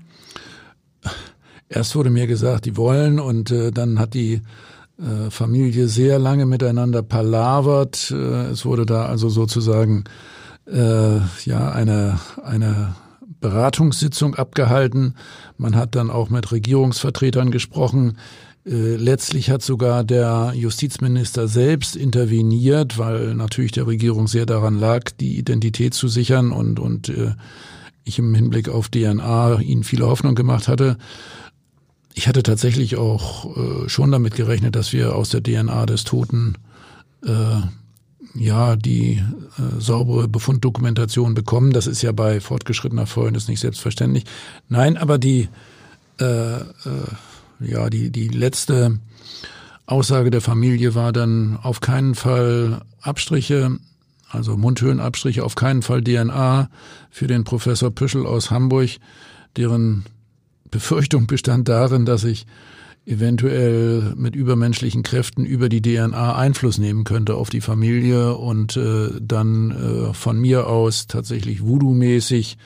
Erst 1.70 1.96
wurde 1.96 2.10
mir 2.10 2.28
gesagt, 2.28 2.65
die 2.65 2.78
wollen 2.78 3.20
und 3.20 3.52
äh, 3.52 3.72
dann 3.72 4.00
hat 4.00 4.13
die 4.13 4.34
äh, 4.34 4.41
Familie 5.29 5.88
sehr 5.88 6.19
lange 6.19 6.45
miteinander 6.45 7.01
palavert. 7.03 8.12
Äh, 8.12 8.51
es 8.51 8.65
wurde 8.65 8.86
da 8.86 9.05
also 9.05 9.29
sozusagen 9.29 10.05
äh, 10.65 11.17
ja 11.45 11.71
eine 11.71 12.19
eine 12.43 12.95
Beratungssitzung 13.41 14.36
abgehalten. 14.36 15.15
Man 15.58 15.75
hat 15.75 15.95
dann 15.95 16.10
auch 16.10 16.29
mit 16.29 16.51
Regierungsvertretern 16.51 17.51
gesprochen. 17.51 18.17
Äh, 18.65 18.95
letztlich 18.95 19.51
hat 19.51 19.62
sogar 19.62 20.03
der 20.03 20.53
Justizminister 20.55 21.47
selbst 21.47 21.95
interveniert, 21.95 22.97
weil 22.97 23.36
natürlich 23.36 23.71
der 23.73 23.86
Regierung 23.86 24.27
sehr 24.27 24.45
daran 24.45 24.79
lag, 24.79 25.12
die 25.19 25.38
Identität 25.38 25.93
zu 25.93 26.08
sichern 26.08 26.51
und, 26.51 26.79
und 26.79 27.10
äh, 27.10 27.36
ich 28.03 28.17
im 28.17 28.34
Hinblick 28.34 28.69
auf 28.69 28.89
DNA 28.89 29.60
ihnen 29.60 29.84
viele 29.84 30.08
Hoffnung 30.08 30.36
gemacht 30.36 30.67
hatte. 30.67 30.97
Ich 32.17 32.28
hatte 32.28 32.43
tatsächlich 32.43 32.95
auch 32.95 33.56
äh, 33.58 33.89
schon 33.89 34.12
damit 34.12 34.36
gerechnet, 34.36 34.75
dass 34.75 34.93
wir 34.93 35.15
aus 35.15 35.30
der 35.30 35.43
DNA 35.43 35.86
des 35.86 36.06
Toten 36.06 36.56
äh, 37.25 37.60
ja 38.34 38.78
die 38.78 39.21
äh, 39.58 39.82
saubere 39.82 40.28
Befunddokumentation 40.30 41.36
bekommen. 41.36 41.73
Das 41.73 41.88
ist 41.88 42.01
ja 42.01 42.13
bei 42.13 42.39
fortgeschrittener 42.39 43.06
Fäulnis 43.06 43.49
nicht 43.49 43.60
selbstverständlich. 43.60 44.23
Nein, 44.69 44.95
aber 44.95 45.17
die 45.17 45.49
äh, 46.19 46.56
äh, 46.56 46.63
ja, 47.60 47.89
die, 47.89 48.12
die 48.12 48.30
letzte 48.30 48.99
Aussage 49.86 50.32
der 50.32 50.41
Familie 50.41 50.95
war 50.95 51.12
dann 51.12 51.58
auf 51.62 51.82
keinen 51.82 52.15
Fall 52.15 52.82
Abstriche, 53.01 53.78
also 54.30 54.58
Mundhöhlenabstriche, 54.58 55.43
auf 55.43 55.56
keinen 55.56 55.82
Fall 55.82 56.01
DNA 56.01 56.69
für 57.12 57.28
den 57.28 57.43
Professor 57.43 57.91
Püschel 57.91 58.25
aus 58.25 58.51
Hamburg, 58.51 58.89
deren 59.58 60.06
Befürchtung 60.69 61.28
bestand 61.28 61.69
darin, 61.69 62.06
dass 62.06 62.23
ich 62.23 62.45
eventuell 63.06 64.13
mit 64.15 64.36
übermenschlichen 64.36 65.04
Kräften 65.04 65.45
über 65.45 65.69
die 65.69 65.82
DNA 65.82 66.36
Einfluss 66.36 66.78
nehmen 66.78 67.04
könnte 67.04 67.36
auf 67.36 67.49
die 67.49 67.62
Familie 67.62 68.36
und 68.36 68.78
äh, 68.78 69.10
dann 69.21 69.71
äh, 69.71 70.13
von 70.13 70.39
mir 70.39 70.67
aus 70.67 71.08
tatsächlich 71.08 71.62
voodoo-mäßig 71.62 72.58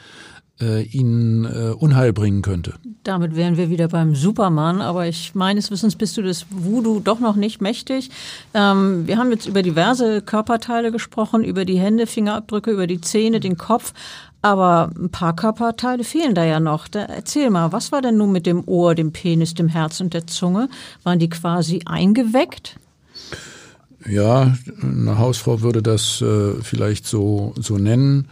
äh, 0.62 0.84
ihnen 0.84 1.46
äh, 1.46 1.74
Unheil 1.74 2.14
bringen 2.14 2.42
könnte. 2.42 2.74
Damit 3.04 3.36
wären 3.36 3.58
wir 3.58 3.70
wieder 3.70 3.88
beim 3.88 4.16
Superman, 4.16 4.82
aber 4.82 5.08
ich 5.08 5.36
meines 5.36 5.72
Wissens 5.72 5.96
bist 5.96 6.18
du 6.18 6.22
des 6.22 6.46
Voodoo 6.50 7.00
doch 7.00 7.20
noch 7.20 7.36
nicht 7.36 7.62
mächtig. 7.62 8.10
Ähm, 8.54 9.08
wir 9.08 9.18
haben 9.18 9.32
jetzt 9.32 9.46
über 9.46 9.62
diverse 9.62 10.22
Körperteile 10.22 10.92
gesprochen, 10.92 11.44
über 11.44 11.66
die 11.66 11.80
Hände, 11.80 12.08
Fingerabdrücke, 12.08 12.72
über 12.72 12.88
die 12.88 13.02
Zähne, 13.02 13.40
den 13.40 13.58
Kopf. 13.58 13.94
Aber 14.42 14.92
ein 14.98 15.10
paar 15.10 15.36
Körperteile 15.36 16.04
fehlen 16.04 16.34
da 16.34 16.46
ja 16.46 16.60
noch. 16.60 16.88
Da, 16.88 17.02
erzähl 17.02 17.50
mal, 17.50 17.72
was 17.72 17.92
war 17.92 18.02
denn 18.02 18.18
nun 18.18 18.32
mit 18.32 18.46
dem 18.46 18.64
Ohr, 18.68 18.96
dem 18.96 19.12
Penis, 19.12 19.54
dem 19.54 19.68
Herz 19.68 20.00
und 20.00 20.14
der 20.14 20.28
Zunge? 20.28 20.70
Waren 21.04 21.20
die 21.20 21.30
quasi 21.30 21.82
eingeweckt? 21.86 22.78
Ja, 24.08 24.56
eine 24.82 25.18
Hausfrau 25.18 25.62
würde 25.62 25.84
das 25.84 26.22
äh, 26.22 26.54
vielleicht 26.62 27.06
so, 27.06 27.54
so 27.58 27.78
nennen. 27.78 28.30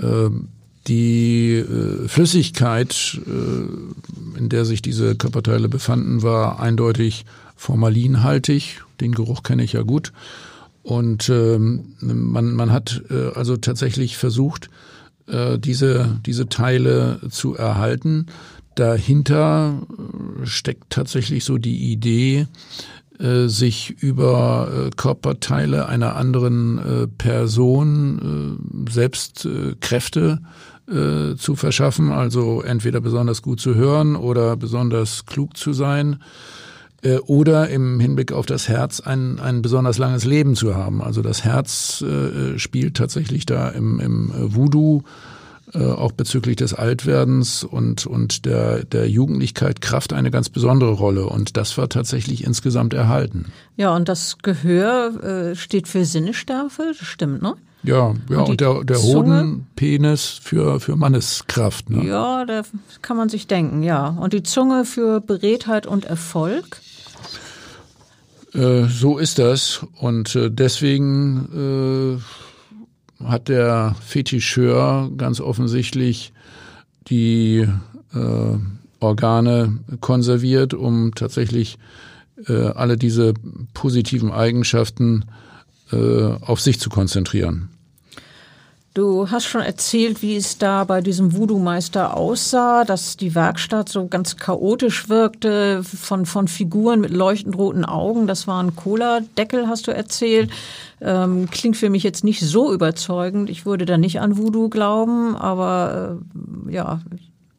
Ähm, 0.00 0.48
die 0.86 1.56
äh, 1.56 2.08
Flüssigkeit, 2.08 3.20
äh, 3.26 4.38
in 4.38 4.48
der 4.48 4.64
sich 4.64 4.80
diese 4.82 5.14
Körperteile 5.14 5.68
befanden, 5.68 6.22
war 6.22 6.60
eindeutig 6.60 7.26
formalinhaltig. 7.56 8.82
Den 9.00 9.12
Geruch 9.12 9.42
kenne 9.42 9.64
ich 9.64 9.74
ja 9.74 9.82
gut. 9.82 10.12
Und 10.82 11.28
ähm, 11.30 11.94
man, 12.00 12.54
man 12.54 12.72
hat 12.72 13.02
äh, 13.10 13.30
also 13.34 13.56
tatsächlich 13.56 14.16
versucht, 14.16 14.68
diese, 15.58 16.20
diese 16.26 16.48
Teile 16.48 17.20
zu 17.30 17.54
erhalten. 17.54 18.26
Dahinter 18.74 19.82
äh, 20.42 20.46
steckt 20.46 20.90
tatsächlich 20.90 21.44
so 21.44 21.58
die 21.58 21.92
Idee, 21.92 22.46
äh, 23.18 23.46
sich 23.46 23.90
über 23.90 24.68
äh, 24.68 24.90
Körperteile 24.96 25.86
einer 25.86 26.16
anderen 26.16 26.78
äh, 26.78 27.06
Person 27.06 28.86
selbst 28.90 29.48
Kräfte 29.80 30.40
äh, 30.86 31.36
zu 31.36 31.56
verschaffen, 31.56 32.12
also 32.12 32.60
entweder 32.60 33.00
besonders 33.00 33.42
gut 33.42 33.60
zu 33.60 33.74
hören 33.74 34.16
oder 34.16 34.56
besonders 34.56 35.24
klug 35.24 35.56
zu 35.56 35.72
sein 35.72 36.18
äh, 37.04 37.18
oder 37.18 37.68
im 37.68 38.00
Hinblick 38.00 38.32
auf 38.32 38.46
das 38.46 38.68
Herz 38.68 39.00
ein, 39.00 39.38
ein 39.38 39.62
besonders 39.62 39.98
langes 39.98 40.24
Leben 40.24 40.56
zu 40.56 40.74
haben. 40.74 41.02
Also 41.02 41.22
das 41.22 41.44
Herz 41.44 42.02
äh, 42.02 42.58
spielt 42.58 42.96
tatsächlich 42.96 43.46
da 43.46 43.68
im, 43.68 44.00
im 44.00 44.32
Voodoo 44.34 45.02
äh, 45.72 45.84
auch 45.84 46.12
bezüglich 46.12 46.56
des 46.56 46.72
Altwerdens 46.74 47.64
und, 47.64 48.06
und 48.06 48.44
der, 48.46 48.84
der 48.84 49.08
Jugendlichkeit 49.08 49.80
Kraft 49.80 50.12
eine 50.12 50.30
ganz 50.30 50.48
besondere 50.48 50.92
Rolle. 50.92 51.26
Und 51.26 51.56
das 51.56 51.76
war 51.76 51.88
tatsächlich 51.88 52.44
insgesamt 52.44 52.94
erhalten. 52.94 53.46
Ja, 53.76 53.94
und 53.94 54.08
das 54.08 54.38
Gehör 54.42 55.22
äh, 55.22 55.56
steht 55.56 55.88
für 55.88 56.04
Sinnesstärke, 56.04 56.92
das 56.98 57.06
stimmt, 57.06 57.42
ne? 57.42 57.54
Ja, 57.82 58.14
ja, 58.30 58.38
und, 58.38 58.48
und 58.48 58.60
der, 58.62 58.82
der 58.82 59.02
Hodenpenis 59.02 60.40
für, 60.42 60.80
für 60.80 60.96
Manneskraft. 60.96 61.90
Ne? 61.90 62.06
Ja, 62.06 62.46
da 62.46 62.62
kann 63.02 63.18
man 63.18 63.28
sich 63.28 63.46
denken, 63.46 63.82
ja. 63.82 64.08
Und 64.08 64.32
die 64.32 64.42
Zunge 64.42 64.86
für 64.86 65.20
Beredtheit 65.20 65.86
und 65.86 66.06
Erfolg? 66.06 66.80
Äh, 68.54 68.84
so 68.84 69.18
ist 69.18 69.38
das. 69.38 69.84
Und 69.98 70.34
äh, 70.36 70.50
deswegen 70.50 72.20
äh, 73.20 73.24
hat 73.24 73.48
der 73.48 73.96
Fetischeur 74.00 75.10
ganz 75.16 75.40
offensichtlich 75.40 76.32
die 77.08 77.68
äh, 78.14 78.58
Organe 79.00 79.78
konserviert, 80.00 80.72
um 80.72 81.14
tatsächlich 81.14 81.78
äh, 82.48 82.68
alle 82.68 82.96
diese 82.96 83.34
positiven 83.74 84.32
Eigenschaften 84.32 85.24
auf 85.90 86.60
sich 86.60 86.80
zu 86.80 86.88
konzentrieren. 86.88 87.68
Du 88.94 89.28
hast 89.28 89.46
schon 89.46 89.60
erzählt, 89.60 90.22
wie 90.22 90.36
es 90.36 90.56
da 90.56 90.84
bei 90.84 91.00
diesem 91.00 91.34
Voodoo-Meister 91.34 92.16
aussah, 92.16 92.84
dass 92.84 93.16
die 93.16 93.34
Werkstatt 93.34 93.88
so 93.88 94.06
ganz 94.06 94.36
chaotisch 94.36 95.08
wirkte, 95.08 95.82
von, 95.82 96.26
von 96.26 96.46
Figuren 96.46 97.00
mit 97.00 97.10
leuchtend 97.10 97.58
roten 97.58 97.84
Augen. 97.84 98.28
Das 98.28 98.46
war 98.46 98.62
ein 98.62 98.76
Cola-Deckel, 98.76 99.66
hast 99.66 99.88
du 99.88 99.90
erzählt. 99.90 100.48
Ähm, 101.00 101.50
klingt 101.50 101.76
für 101.76 101.90
mich 101.90 102.04
jetzt 102.04 102.22
nicht 102.22 102.40
so 102.40 102.72
überzeugend. 102.72 103.50
Ich 103.50 103.66
würde 103.66 103.84
da 103.84 103.98
nicht 103.98 104.20
an 104.20 104.38
Voodoo 104.38 104.68
glauben, 104.68 105.34
aber 105.34 106.20
äh, 106.68 106.72
ja, 106.72 107.00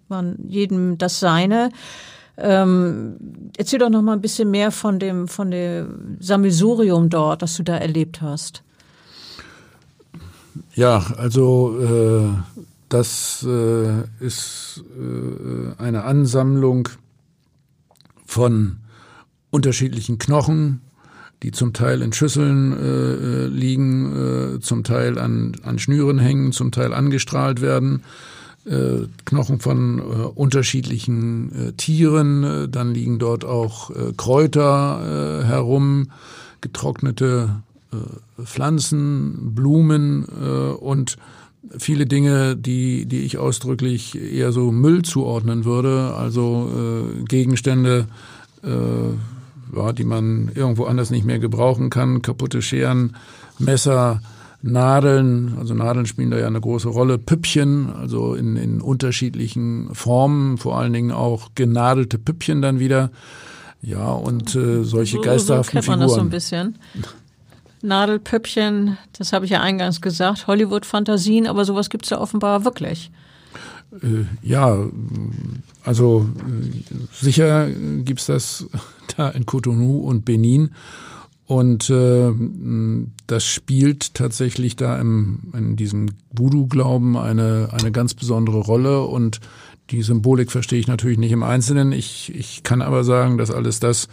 man 0.08 0.38
jedem 0.48 0.98
das 0.98 1.20
Seine. 1.20 1.70
Ähm, 2.38 3.18
erzähl 3.58 3.80
doch 3.80 3.90
noch 3.90 4.02
mal 4.02 4.14
ein 4.14 4.22
bisschen 4.22 4.52
mehr 4.52 4.72
von 4.72 5.00
dem, 5.00 5.28
von 5.28 5.52
dem 5.52 6.16
Sammelsurium 6.22 7.10
dort, 7.10 7.42
das 7.42 7.58
du 7.58 7.64
da 7.64 7.76
erlebt 7.76 8.22
hast. 8.22 8.64
Ja, 10.76 11.06
also 11.16 11.80
äh, 11.80 12.38
das 12.90 13.48
äh, 13.48 14.04
ist 14.20 14.84
äh, 15.00 15.82
eine 15.82 16.04
Ansammlung 16.04 16.90
von 18.26 18.78
unterschiedlichen 19.52 20.20
Knochen, 20.20 20.82
die 21.44 21.52
zum 21.52 21.72
Teil 21.72 22.02
in 22.02 22.12
Schüsseln 22.12 22.74
äh, 22.74 23.46
äh 23.46 23.48
liegen, 23.48 24.58
äh, 24.58 24.60
zum 24.60 24.84
Teil 24.84 25.18
an, 25.18 25.54
an 25.64 25.80
Schnüren 25.80 26.20
hängen, 26.20 26.52
zum 26.52 26.74
Teil 26.74 26.94
angestrahlt 26.94 27.62
werden. 27.62 28.04
Äh, 28.66 29.08
Knochen 29.24 29.60
von 29.60 30.00
äh, 30.00 30.02
unterschiedlichen 30.02 31.70
äh, 31.70 31.72
Tieren, 31.74 32.44
äh, 32.44 32.68
dann 32.68 32.94
liegen 32.94 33.18
dort 33.18 33.46
auch 33.46 33.92
äh, 33.92 34.12
Kräuter 34.18 35.46
herum, 35.46 36.10
getrocknete 36.60 37.62
Pflanzen, 38.44 39.54
Blumen 39.56 40.26
und 40.26 41.18
viele 41.78 42.06
Dinge, 42.06 42.56
die, 42.56 43.06
die 43.06 43.22
ich 43.22 43.38
ausdrücklich 43.38 44.20
eher 44.20 44.52
so 44.52 44.72
Müll 44.72 45.02
zuordnen 45.02 45.66
würde, 45.66 46.14
also 46.16 46.70
äh, 46.72 47.24
Gegenstände, 47.24 48.08
äh, 48.64 49.78
ja, 49.78 49.94
die 49.94 50.04
man 50.04 50.52
irgendwo 50.54 50.86
anders 50.86 51.10
nicht 51.10 51.26
mehr 51.26 51.40
gebrauchen 51.40 51.90
kann, 51.90 52.22
kaputte 52.22 52.62
Scheren, 52.62 53.16
Messer, 53.60 54.22
Nadeln, 54.62 55.56
also 55.60 55.74
Nadeln 55.74 56.06
spielen 56.06 56.32
da 56.32 56.40
ja 56.40 56.48
eine 56.48 56.62
große 56.62 56.90
Rolle, 56.90 57.18
Püppchen, 57.18 57.92
also 57.92 58.34
in, 58.34 58.56
in 58.56 58.82
unterschiedlichen 58.82 59.94
Formen, 59.94 60.58
vor 60.58 60.80
allen 60.80 60.94
Dingen 60.94 61.12
auch 61.12 61.50
genadelte 61.56 62.18
Püppchen 62.18 62.62
dann 62.62 62.80
wieder. 62.80 63.12
Ja, 63.82 64.12
und 64.12 64.56
äh, 64.56 64.84
solche 64.84 65.20
geisterhaften 65.20 65.80
so 65.82 65.92
kennt 65.92 66.00
man 66.00 66.00
Figuren. 66.00 66.08
das 66.08 66.16
so 66.16 66.22
ein 66.22 66.30
bisschen. 66.30 66.80
Nadelpüppchen, 67.86 68.98
das 69.18 69.34
habe 69.34 69.46
ich 69.46 69.52
ja 69.52 69.62
eingangs 69.62 70.02
gesagt, 70.02 70.48
Hollywood-Fantasien, 70.48 71.48
aber 71.48 71.66
sowas 71.66 71.90
gibt 71.90 72.06
es 72.06 72.10
ja 72.10 72.20
offenbar 72.20 72.66
wirklich. 72.66 73.12
Äh, 74.02 74.26
ja, 74.42 74.78
also 75.84 76.30
äh, 76.38 76.96
sicher 77.14 77.70
gibt's 77.70 78.26
das 78.26 78.66
da 79.18 79.30
in 79.30 79.46
Cotonou 79.46 80.00
und 80.00 80.26
Benin. 80.26 80.72
Und 81.48 81.92
äh, 81.92 82.32
das 83.28 83.46
spielt 83.46 84.16
tatsächlich 84.16 84.76
da 84.76 85.00
im, 85.00 85.40
in 85.54 85.76
diesem 85.76 86.08
Voodoo-Glauben 86.32 87.18
eine, 87.18 87.70
eine 87.72 87.92
ganz 87.92 88.16
besondere 88.16 88.58
Rolle. 88.58 89.02
Und 89.04 89.42
die 89.92 90.02
Symbolik 90.02 90.52
verstehe 90.52 90.80
ich 90.80 90.88
natürlich 90.88 91.20
nicht 91.20 91.32
im 91.32 91.44
Einzelnen. 91.44 91.92
Ich, 91.92 92.34
ich 92.34 92.64
kann 92.64 92.82
aber 92.82 93.04
sagen, 93.04 93.38
dass 93.38 93.52
alles 93.52 93.80
das, 93.80 94.08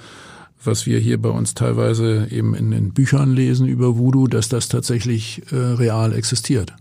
was 0.65 0.87
wir 0.87 0.99
hier 0.99 1.21
bei 1.21 1.29
uns 1.29 1.55
teilweise 1.55 2.29
eben 2.31 2.55
in 2.55 2.71
den 2.71 2.93
Büchern 2.93 3.33
lesen 3.33 3.67
über 3.67 3.97
Voodoo, 3.99 4.27
dass 4.27 4.49
das 4.49 4.69
tatsächlich 4.69 5.43
äh, 5.51 5.57
real 5.57 6.13
existiert. 6.13 6.73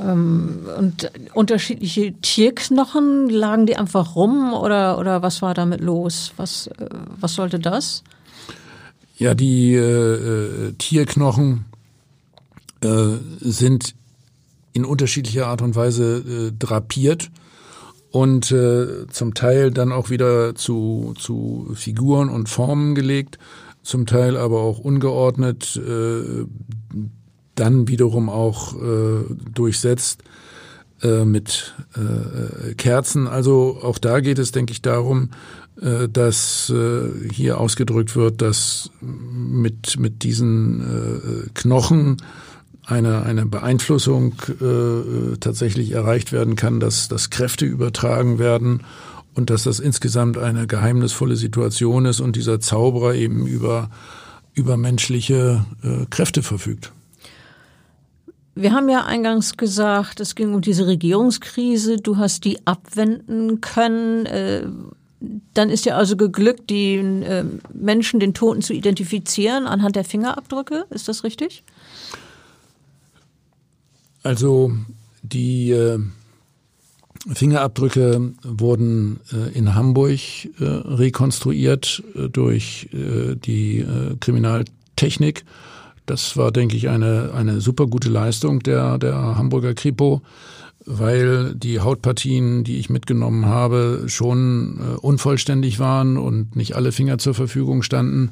Ähm, 0.00 0.66
und 0.76 1.10
unterschiedliche 1.34 2.12
Tierknochen, 2.20 3.30
lagen 3.30 3.66
die 3.66 3.76
einfach 3.76 4.14
rum 4.14 4.52
oder, 4.52 4.98
oder 4.98 5.22
was 5.22 5.42
war 5.42 5.54
damit 5.54 5.80
los? 5.80 6.32
Was, 6.36 6.66
äh, 6.68 6.88
was 7.20 7.34
sollte 7.34 7.58
das? 7.58 8.02
Ja, 9.16 9.34
die 9.34 9.74
äh, 9.74 10.72
Tierknochen 10.72 11.64
äh, 12.82 13.16
sind 13.40 13.94
in 14.74 14.84
unterschiedlicher 14.84 15.46
Art 15.46 15.62
und 15.62 15.74
Weise 15.74 16.18
äh, 16.18 16.52
drapiert 16.56 17.30
und 18.16 18.50
äh, 18.50 19.06
zum 19.10 19.34
Teil 19.34 19.70
dann 19.70 19.92
auch 19.92 20.08
wieder 20.08 20.54
zu, 20.54 21.12
zu 21.18 21.70
Figuren 21.74 22.30
und 22.30 22.48
Formen 22.48 22.94
gelegt, 22.94 23.38
zum 23.82 24.06
Teil 24.06 24.38
aber 24.38 24.60
auch 24.60 24.78
ungeordnet, 24.78 25.76
äh, 25.76 26.46
dann 27.56 27.88
wiederum 27.88 28.30
auch 28.30 28.74
äh, 28.74 29.24
durchsetzt 29.52 30.22
äh, 31.02 31.26
mit 31.26 31.74
äh, 31.94 32.72
Kerzen. 32.72 33.26
Also 33.26 33.80
auch 33.82 33.98
da 33.98 34.20
geht 34.20 34.38
es, 34.38 34.50
denke 34.50 34.72
ich, 34.72 34.80
darum, 34.80 35.28
äh, 35.82 36.08
dass 36.08 36.70
äh, 36.70 37.10
hier 37.30 37.60
ausgedrückt 37.60 38.16
wird, 38.16 38.40
dass 38.40 38.90
mit, 39.02 40.00
mit 40.00 40.22
diesen 40.22 40.80
äh, 40.80 41.50
Knochen 41.52 42.16
eine, 42.86 43.24
eine 43.24 43.46
Beeinflussung 43.46 44.34
äh, 44.60 45.36
tatsächlich 45.38 45.92
erreicht 45.92 46.32
werden 46.32 46.56
kann, 46.56 46.80
dass, 46.80 47.08
dass 47.08 47.30
Kräfte 47.30 47.66
übertragen 47.66 48.38
werden 48.38 48.82
und 49.34 49.50
dass 49.50 49.64
das 49.64 49.80
insgesamt 49.80 50.38
eine 50.38 50.66
geheimnisvolle 50.66 51.36
Situation 51.36 52.06
ist 52.06 52.20
und 52.20 52.36
dieser 52.36 52.60
Zauberer 52.60 53.14
eben 53.14 53.46
über, 53.46 53.90
über 54.54 54.76
menschliche 54.76 55.64
äh, 55.82 56.06
Kräfte 56.08 56.42
verfügt. 56.42 56.92
Wir 58.54 58.72
haben 58.72 58.88
ja 58.88 59.04
eingangs 59.04 59.58
gesagt, 59.58 60.20
es 60.20 60.34
ging 60.34 60.54
um 60.54 60.62
diese 60.62 60.86
Regierungskrise. 60.86 61.98
Du 61.98 62.16
hast 62.16 62.44
die 62.44 62.66
abwenden 62.66 63.60
können. 63.60 64.24
Äh, 64.24 64.66
dann 65.52 65.68
ist 65.68 65.84
ja 65.84 65.96
also 65.96 66.16
geglückt, 66.16 66.70
die 66.70 66.94
äh, 66.94 67.44
Menschen, 67.74 68.20
den 68.20 68.32
Toten 68.32 68.62
zu 68.62 68.72
identifizieren 68.72 69.66
anhand 69.66 69.96
der 69.96 70.04
Fingerabdrücke. 70.04 70.86
Ist 70.88 71.08
das 71.08 71.24
richtig? 71.24 71.64
Also 74.26 74.72
die 75.22 75.70
äh, 75.70 76.00
Fingerabdrücke 77.32 78.32
wurden 78.42 79.20
äh, 79.32 79.56
in 79.56 79.76
Hamburg 79.76 80.18
äh, 80.58 80.64
rekonstruiert 80.64 82.02
durch 82.32 82.88
die 82.92 83.86
Kriminaltechnik. 84.18 85.44
Das 86.06 86.36
war, 86.36 86.50
denke 86.50 86.76
ich, 86.76 86.88
eine, 86.88 87.30
eine 87.34 87.60
super 87.60 87.86
gute 87.86 88.08
Leistung 88.08 88.60
der, 88.64 88.98
der 88.98 89.14
Hamburger 89.36 89.74
Kripo 89.74 90.22
weil 90.88 91.56
die 91.56 91.80
Hautpartien, 91.80 92.62
die 92.62 92.78
ich 92.78 92.90
mitgenommen 92.90 93.46
habe, 93.46 94.04
schon 94.06 94.78
unvollständig 95.00 95.80
waren 95.80 96.16
und 96.16 96.54
nicht 96.54 96.76
alle 96.76 96.92
Finger 96.92 97.18
zur 97.18 97.34
Verfügung 97.34 97.82
standen. 97.82 98.30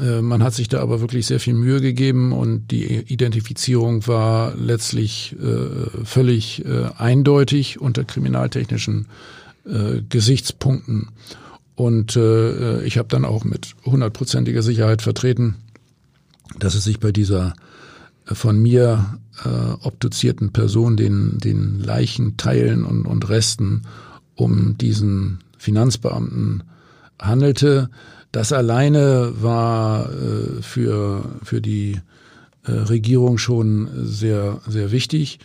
Äh, 0.00 0.22
man 0.22 0.42
hat 0.42 0.54
sich 0.54 0.68
da 0.68 0.80
aber 0.80 1.00
wirklich 1.00 1.26
sehr 1.26 1.40
viel 1.40 1.54
Mühe 1.54 1.80
gegeben 1.80 2.32
und 2.32 2.70
die 2.70 2.84
Identifizierung 2.84 4.06
war 4.06 4.54
letztlich 4.56 5.36
äh, 5.42 6.04
völlig 6.04 6.64
äh, 6.64 6.90
eindeutig 6.96 7.80
unter 7.80 8.04
kriminaltechnischen 8.04 9.06
äh, 9.64 10.02
Gesichtspunkten. 10.08 11.08
Und 11.74 12.16
äh, 12.16 12.82
ich 12.84 12.98
habe 12.98 13.08
dann 13.08 13.24
auch 13.24 13.44
mit 13.44 13.74
hundertprozentiger 13.84 14.62
Sicherheit 14.62 15.02
vertreten, 15.02 15.56
dass 16.58 16.74
es 16.74 16.84
sich 16.84 17.00
bei 17.00 17.12
dieser 17.12 17.54
von 18.26 18.60
mir 18.60 19.18
äh, 19.44 19.48
obduzierten 19.82 20.52
Person, 20.52 20.96
den, 20.96 21.38
den 21.38 21.80
Leichenteilen 21.80 22.84
und, 22.84 23.06
und 23.06 23.28
Resten 23.28 23.82
um 24.34 24.78
diesen 24.78 25.40
Finanzbeamten 25.58 26.62
handelte. 27.20 27.90
Das 28.32 28.52
alleine 28.52 29.34
war 29.40 30.10
äh, 30.10 30.62
für, 30.62 31.22
für 31.42 31.60
die 31.60 32.00
äh, 32.64 32.72
Regierung 32.72 33.36
schon 33.36 33.88
sehr, 33.94 34.60
sehr 34.66 34.90
wichtig, 34.90 35.38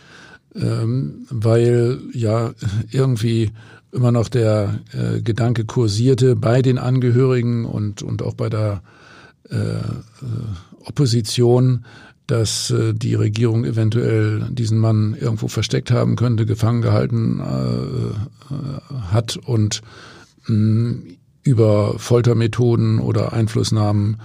ähm, 0.54 1.26
weil 1.30 2.00
ja 2.14 2.52
irgendwie 2.90 3.50
immer 3.92 4.10
noch 4.10 4.28
der 4.28 4.80
äh, 4.92 5.20
Gedanke 5.20 5.66
kursierte 5.66 6.34
bei 6.34 6.62
den 6.62 6.78
Angehörigen 6.78 7.66
und, 7.66 8.02
und 8.02 8.22
auch 8.22 8.34
bei 8.34 8.48
der 8.48 8.82
äh, 9.50 9.56
äh 9.56 9.80
Opposition, 10.84 11.84
dass 12.26 12.70
äh, 12.70 12.94
die 12.94 13.14
Regierung 13.14 13.66
eventuell 13.66 14.46
diesen 14.50 14.78
Mann 14.78 15.14
irgendwo 15.20 15.48
versteckt 15.48 15.90
haben 15.90 16.16
könnte, 16.16 16.46
gefangen 16.46 16.80
gehalten 16.80 17.40
äh, 17.40 18.54
hat 19.12 19.36
und 19.36 19.82
mh, 20.46 20.54
mm, 20.56 21.17
über 21.48 21.98
Foltermethoden 21.98 23.00
oder 23.00 23.32
Einflussnahmen 23.32 24.18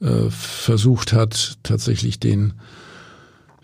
äh, 0.00 0.28
versucht 0.28 1.14
hat, 1.14 1.56
tatsächlich 1.62 2.20
den 2.20 2.52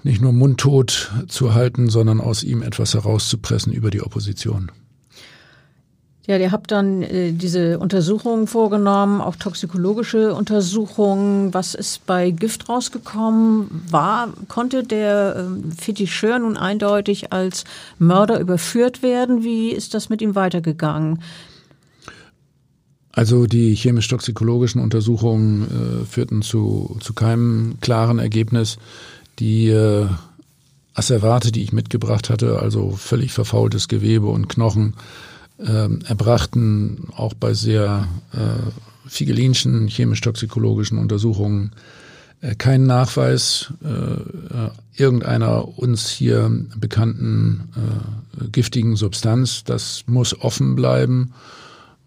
nicht 0.02 0.22
nur 0.22 0.32
mundtot 0.32 1.12
zu 1.28 1.54
halten, 1.54 1.90
sondern 1.90 2.20
aus 2.20 2.42
ihm 2.42 2.62
etwas 2.62 2.94
herauszupressen 2.94 3.72
über 3.72 3.90
die 3.90 4.02
Opposition. 4.02 4.72
Ja, 6.26 6.38
ihr 6.38 6.52
habt 6.52 6.70
dann 6.70 7.02
äh, 7.02 7.32
diese 7.32 7.80
Untersuchungen 7.80 8.46
vorgenommen, 8.46 9.20
auch 9.20 9.34
toxikologische 9.34 10.34
Untersuchungen. 10.34 11.52
Was 11.52 11.74
ist 11.74 12.06
bei 12.06 12.30
Gift 12.30 12.68
rausgekommen? 12.68 13.82
War, 13.90 14.28
konnte 14.46 14.84
der 14.84 15.34
äh, 15.36 15.74
Fetischeur 15.76 16.38
nun 16.38 16.56
eindeutig 16.56 17.32
als 17.32 17.64
Mörder 17.98 18.38
überführt 18.38 19.02
werden? 19.02 19.42
Wie 19.42 19.70
ist 19.70 19.94
das 19.94 20.10
mit 20.10 20.22
ihm 20.22 20.36
weitergegangen? 20.36 21.18
Also 23.12 23.46
die 23.46 23.74
chemisch-toxikologischen 23.74 24.80
Untersuchungen 24.80 25.62
äh, 26.02 26.04
führten 26.06 26.42
zu, 26.42 26.96
zu 27.00 27.12
keinem 27.12 27.76
klaren 27.80 28.18
Ergebnis. 28.18 28.78
Die 29.38 29.68
äh, 29.68 30.06
Asservate, 30.94 31.52
die 31.52 31.62
ich 31.62 31.72
mitgebracht 31.72 32.30
hatte, 32.30 32.58
also 32.58 32.92
völlig 32.92 33.32
verfaultes 33.32 33.88
Gewebe 33.88 34.26
und 34.26 34.48
Knochen, 34.48 34.94
äh, 35.58 35.88
erbrachten 36.06 37.08
auch 37.14 37.34
bei 37.34 37.52
sehr 37.52 38.08
äh, 38.32 39.08
figelinschen 39.08 39.88
chemisch-toxikologischen 39.88 40.96
Untersuchungen 40.98 41.72
äh, 42.40 42.54
keinen 42.54 42.86
Nachweis 42.86 43.72
äh, 43.84 45.00
irgendeiner 45.00 45.78
uns 45.78 46.08
hier 46.08 46.50
bekannten 46.76 47.68
äh, 47.76 48.48
giftigen 48.48 48.96
Substanz. 48.96 49.64
Das 49.64 50.04
muss 50.06 50.38
offen 50.40 50.76
bleiben. 50.76 51.32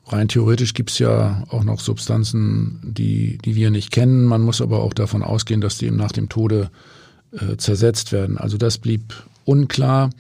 Rein 0.07 0.27
theoretisch 0.27 0.73
gibt's 0.73 0.99
ja 0.99 1.43
auch 1.49 1.63
noch 1.63 1.79
Substanzen, 1.79 2.79
die, 2.83 3.39
die 3.39 3.55
wir 3.55 3.71
nicht 3.71 3.91
kennen. 3.91 4.25
Man 4.25 4.41
muss 4.41 4.61
aber 4.61 4.81
auch 4.81 4.93
davon 4.93 5.23
ausgehen, 5.23 5.61
dass 5.61 5.79
die 5.79 5.87
eben 5.87 5.95
nach 5.95 6.11
dem 6.11 6.29
Tode 6.29 6.69
äh, 7.31 7.57
zersetzt 7.57 8.11
werden. 8.11 8.37
Also 8.37 8.57
das 8.57 8.77
blieb 8.77 9.13
unklar. 9.45 10.11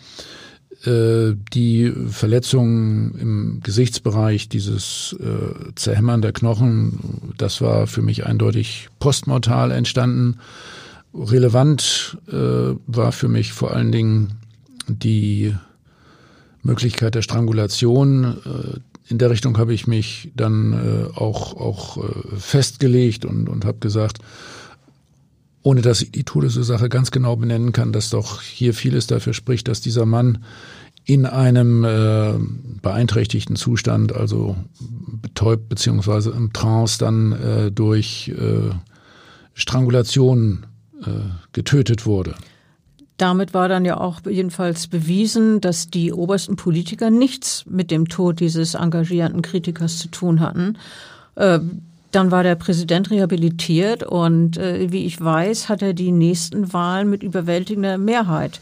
Äh, 0.85 1.35
die 1.53 1.93
Verletzungen 2.09 3.15
im 3.19 3.59
Gesichtsbereich, 3.63 4.49
dieses 4.49 5.15
äh, 5.19 5.73
Zerhämmern 5.75 6.21
der 6.21 6.33
Knochen, 6.33 7.33
das 7.37 7.61
war 7.61 7.87
für 7.87 8.01
mich 8.01 8.25
eindeutig 8.25 8.89
postmortal 8.99 9.71
entstanden. 9.71 10.39
relevant 11.13 12.17
äh, 12.27 12.75
war 12.87 13.11
für 13.11 13.27
mich 13.27 13.53
vor 13.53 13.71
allen 13.71 13.91
Dingen 13.91 14.33
die 14.87 15.55
Möglichkeit 16.61 17.15
der 17.15 17.21
Strangulation. 17.21 18.81
In 19.07 19.17
der 19.19 19.29
Richtung 19.29 19.57
habe 19.57 19.73
ich 19.73 19.85
mich 19.87 20.31
dann 20.35 20.73
äh, 20.73 21.17
auch, 21.17 21.55
auch 21.55 21.97
äh, 21.97 22.37
festgelegt 22.37 23.25
und, 23.25 23.47
und 23.49 23.65
habe 23.65 23.77
gesagt, 23.79 24.19
ohne 25.61 25.81
dass 25.81 26.01
ich 26.01 26.11
die 26.11 26.23
Todesursache 26.23 26.89
ganz 26.89 27.11
genau 27.11 27.35
benennen 27.35 27.71
kann, 27.71 27.91
dass 27.91 28.09
doch 28.09 28.41
hier 28.41 28.73
vieles 28.73 29.07
dafür 29.07 29.33
spricht, 29.33 29.67
dass 29.67 29.81
dieser 29.81 30.05
Mann 30.05 30.43
in 31.05 31.25
einem 31.25 31.83
äh, 31.83 32.33
beeinträchtigten 32.81 33.55
Zustand, 33.55 34.13
also 34.13 34.55
betäubt 35.21 35.69
beziehungsweise 35.69 36.31
im 36.31 36.51
Trance 36.51 36.97
dann 36.97 37.31
äh, 37.31 37.71
durch 37.71 38.29
äh, 38.29 38.73
Strangulation 39.53 40.65
äh, 41.01 41.09
getötet 41.51 42.07
wurde. 42.07 42.35
Damit 43.17 43.53
war 43.53 43.69
dann 43.69 43.85
ja 43.85 43.97
auch 43.97 44.21
jedenfalls 44.29 44.87
bewiesen, 44.87 45.61
dass 45.61 45.89
die 45.89 46.11
obersten 46.11 46.57
Politiker 46.57 47.09
nichts 47.09 47.65
mit 47.65 47.89
dem 47.89 48.09
Tod 48.09 48.41
dieses 48.41 48.73
engagierten 48.73 49.41
Kritikers 49.41 49.99
zu 49.99 50.09
tun 50.09 50.41
hatten. 50.41 50.77
Äh, 51.35 51.59
dann 52.11 52.31
war 52.31 52.43
der 52.43 52.55
Präsident 52.55 53.11
rehabilitiert 53.11 54.03
und 54.03 54.57
äh, 54.57 54.91
wie 54.91 55.05
ich 55.05 55.19
weiß, 55.19 55.69
hat 55.69 55.81
er 55.81 55.93
die 55.93 56.11
nächsten 56.11 56.71
Wahlen 56.71 57.09
mit 57.09 57.23
überwältigender 57.23 57.97
Mehrheit 57.97 58.61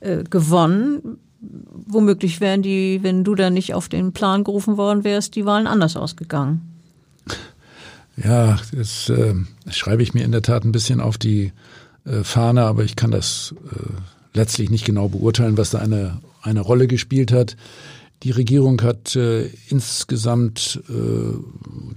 äh, 0.00 0.24
gewonnen. 0.24 1.18
Womöglich 1.40 2.40
wären 2.40 2.62
die, 2.62 3.00
wenn 3.02 3.24
du 3.24 3.34
da 3.34 3.50
nicht 3.50 3.74
auf 3.74 3.88
den 3.88 4.12
Plan 4.12 4.44
gerufen 4.44 4.76
worden 4.76 5.04
wärst, 5.04 5.34
die 5.36 5.44
Wahlen 5.44 5.66
anders 5.66 5.96
ausgegangen. 5.96 6.60
Ja, 8.22 8.58
das 8.74 9.08
äh, 9.08 9.34
schreibe 9.70 10.02
ich 10.02 10.12
mir 10.12 10.24
in 10.24 10.32
der 10.32 10.42
Tat 10.42 10.64
ein 10.64 10.72
bisschen 10.72 11.00
auf 11.00 11.18
die 11.18 11.52
äh, 12.04 12.24
Fahne, 12.24 12.64
aber 12.64 12.84
ich 12.84 12.96
kann 12.96 13.10
das 13.10 13.54
äh, 13.70 13.92
letztlich 14.34 14.70
nicht 14.70 14.84
genau 14.84 15.08
beurteilen, 15.08 15.56
was 15.56 15.70
da 15.70 15.78
eine, 15.78 16.18
eine 16.42 16.60
Rolle 16.60 16.86
gespielt 16.86 17.32
hat. 17.32 17.56
Die 18.22 18.30
Regierung 18.30 18.80
hat 18.82 19.16
äh, 19.16 19.50
insgesamt 19.68 20.80
äh, 20.88 21.36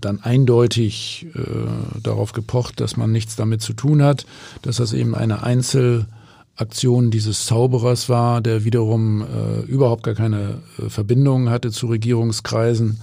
dann 0.01 0.21
eindeutig 0.21 1.27
äh, 1.35 1.99
darauf 2.01 2.33
gepocht, 2.33 2.79
dass 2.79 2.97
man 2.97 3.11
nichts 3.11 3.35
damit 3.35 3.61
zu 3.61 3.73
tun 3.73 4.01
hat, 4.01 4.25
dass 4.63 4.77
das 4.77 4.93
eben 4.93 5.13
eine 5.13 5.43
Einzelaktion 5.43 7.11
dieses 7.11 7.45
Zauberers 7.45 8.09
war, 8.09 8.41
der 8.41 8.63
wiederum 8.63 9.21
äh, 9.21 9.61
überhaupt 9.67 10.01
gar 10.01 10.15
keine 10.15 10.63
äh, 10.79 10.89
Verbindung 10.89 11.49
hatte 11.51 11.71
zu 11.71 11.87
Regierungskreisen. 11.87 12.99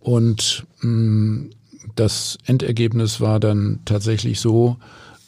Und 0.00 0.64
mh, 0.80 0.90
mm, 0.90 1.50
das 1.96 2.38
Endergebnis 2.46 3.20
war 3.20 3.40
dann 3.40 3.80
tatsächlich 3.84 4.40
so, 4.40 4.76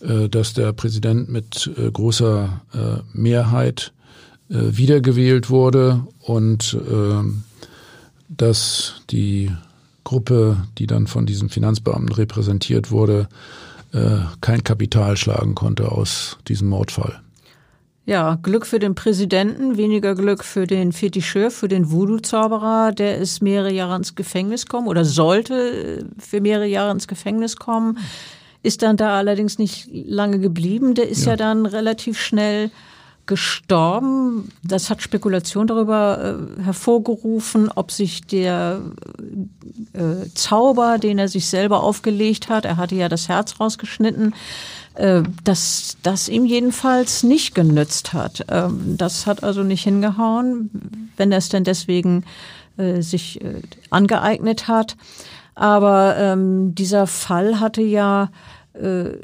dass 0.00 0.52
der 0.52 0.72
Präsident 0.72 1.28
mit 1.28 1.70
äh, 1.76 1.90
großer 1.90 2.60
äh, 2.74 3.18
Mehrheit 3.18 3.92
wiedergewählt 4.48 5.50
wurde 5.50 6.06
und 6.20 6.78
dass 8.28 9.02
die 9.10 9.50
Gruppe, 10.04 10.68
die 10.78 10.86
dann 10.86 11.08
von 11.08 11.26
diesem 11.26 11.48
Finanzbeamten 11.48 12.12
repräsentiert 12.12 12.92
wurde, 12.92 13.26
kein 14.40 14.62
Kapital 14.62 15.16
schlagen 15.16 15.56
konnte 15.56 15.90
aus 15.90 16.38
diesem 16.46 16.68
Mordfall. 16.68 17.20
Ja, 18.04 18.38
Glück 18.40 18.66
für 18.66 18.78
den 18.78 18.94
Präsidenten, 18.94 19.76
weniger 19.76 20.14
Glück 20.14 20.44
für 20.44 20.68
den 20.68 20.92
Fetischeur, 20.92 21.50
für 21.50 21.66
den 21.66 21.90
Voodoo-Zauberer, 21.90 22.92
der 22.92 23.18
ist 23.18 23.42
mehrere 23.42 23.72
Jahre 23.72 23.96
ins 23.96 24.14
Gefängnis 24.14 24.66
kommen 24.66 24.86
oder 24.86 25.04
sollte 25.04 26.06
für 26.20 26.40
mehrere 26.40 26.68
Jahre 26.68 26.92
ins 26.92 27.08
Gefängnis 27.08 27.56
kommen 27.56 27.98
ist 28.66 28.82
dann 28.82 28.96
da 28.96 29.16
allerdings 29.16 29.58
nicht 29.58 29.88
lange 29.92 30.40
geblieben. 30.40 30.94
Der 30.94 31.08
ist 31.08 31.24
ja, 31.24 31.32
ja 31.32 31.36
dann 31.36 31.66
relativ 31.66 32.20
schnell 32.20 32.70
gestorben. 33.26 34.50
Das 34.62 34.90
hat 34.90 35.02
Spekulation 35.02 35.66
darüber 35.66 36.38
äh, 36.58 36.62
hervorgerufen, 36.62 37.70
ob 37.74 37.90
sich 37.90 38.22
der 38.22 38.80
äh, 39.92 40.28
Zauber, 40.34 40.98
den 40.98 41.18
er 41.18 41.28
sich 41.28 41.48
selber 41.48 41.82
aufgelegt 41.82 42.48
hat, 42.48 42.64
er 42.64 42.76
hatte 42.76 42.94
ja 42.94 43.08
das 43.08 43.28
Herz 43.28 43.58
rausgeschnitten, 43.58 44.34
äh, 44.94 45.22
dass 45.44 45.96
das 46.02 46.28
ihm 46.28 46.44
jedenfalls 46.44 47.24
nicht 47.24 47.54
genützt 47.54 48.12
hat. 48.12 48.44
Ähm, 48.48 48.96
das 48.96 49.26
hat 49.26 49.42
also 49.42 49.62
nicht 49.62 49.82
hingehauen, 49.82 51.10
wenn 51.16 51.32
er 51.32 51.38
es 51.38 51.48
denn 51.48 51.64
deswegen 51.64 52.24
äh, 52.76 53.02
sich 53.02 53.40
äh, 53.42 53.62
angeeignet 53.90 54.68
hat. 54.68 54.96
Aber 55.56 56.16
ähm, 56.18 56.74
dieser 56.74 57.06
Fall 57.06 57.60
hatte 57.60 57.80
ja 57.80 58.28
äh, 58.80 59.18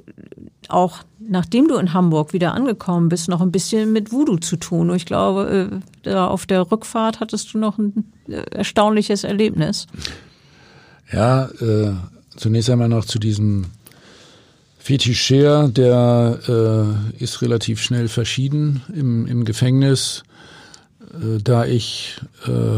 auch 0.68 1.04
nachdem 1.28 1.68
du 1.68 1.76
in 1.76 1.92
Hamburg 1.92 2.32
wieder 2.32 2.54
angekommen 2.54 3.08
bist, 3.08 3.28
noch 3.28 3.40
ein 3.40 3.52
bisschen 3.52 3.92
mit 3.92 4.12
Voodoo 4.12 4.38
zu 4.38 4.56
tun. 4.56 4.90
Und 4.90 4.96
ich 4.96 5.06
glaube, 5.06 5.80
äh, 6.04 6.14
auf 6.14 6.46
der 6.46 6.70
Rückfahrt 6.70 7.20
hattest 7.20 7.54
du 7.54 7.58
noch 7.58 7.78
ein 7.78 8.12
äh, 8.28 8.42
erstaunliches 8.50 9.24
Erlebnis. 9.24 9.86
Ja, 11.12 11.46
äh, 11.60 11.92
zunächst 12.36 12.70
einmal 12.70 12.88
noch 12.88 13.04
zu 13.04 13.18
diesem 13.18 13.66
Fetischär, 14.78 15.68
der 15.68 16.38
äh, 16.48 17.22
ist 17.22 17.42
relativ 17.42 17.80
schnell 17.80 18.08
verschieden 18.08 18.82
im, 18.94 19.26
im 19.26 19.44
Gefängnis, 19.44 20.24
äh, 21.14 21.38
da 21.42 21.64
ich 21.64 22.20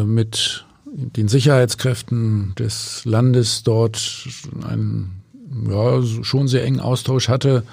mit 0.05 0.64
den 0.95 1.27
Sicherheitskräften 1.27 2.55
des 2.57 3.05
Landes 3.05 3.64
dort 3.64 4.29
einen 4.68 5.24
ja, 5.69 6.03
schon 6.23 6.49
sehr 6.49 6.65
engen 6.65 6.81
Austausch 6.81 7.29
hatte 7.29 7.65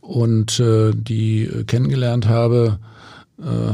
und 0.00 0.60
äh, 0.60 0.92
die 0.94 1.48
kennengelernt 1.66 2.28
habe, 2.28 2.78
äh, 3.38 3.72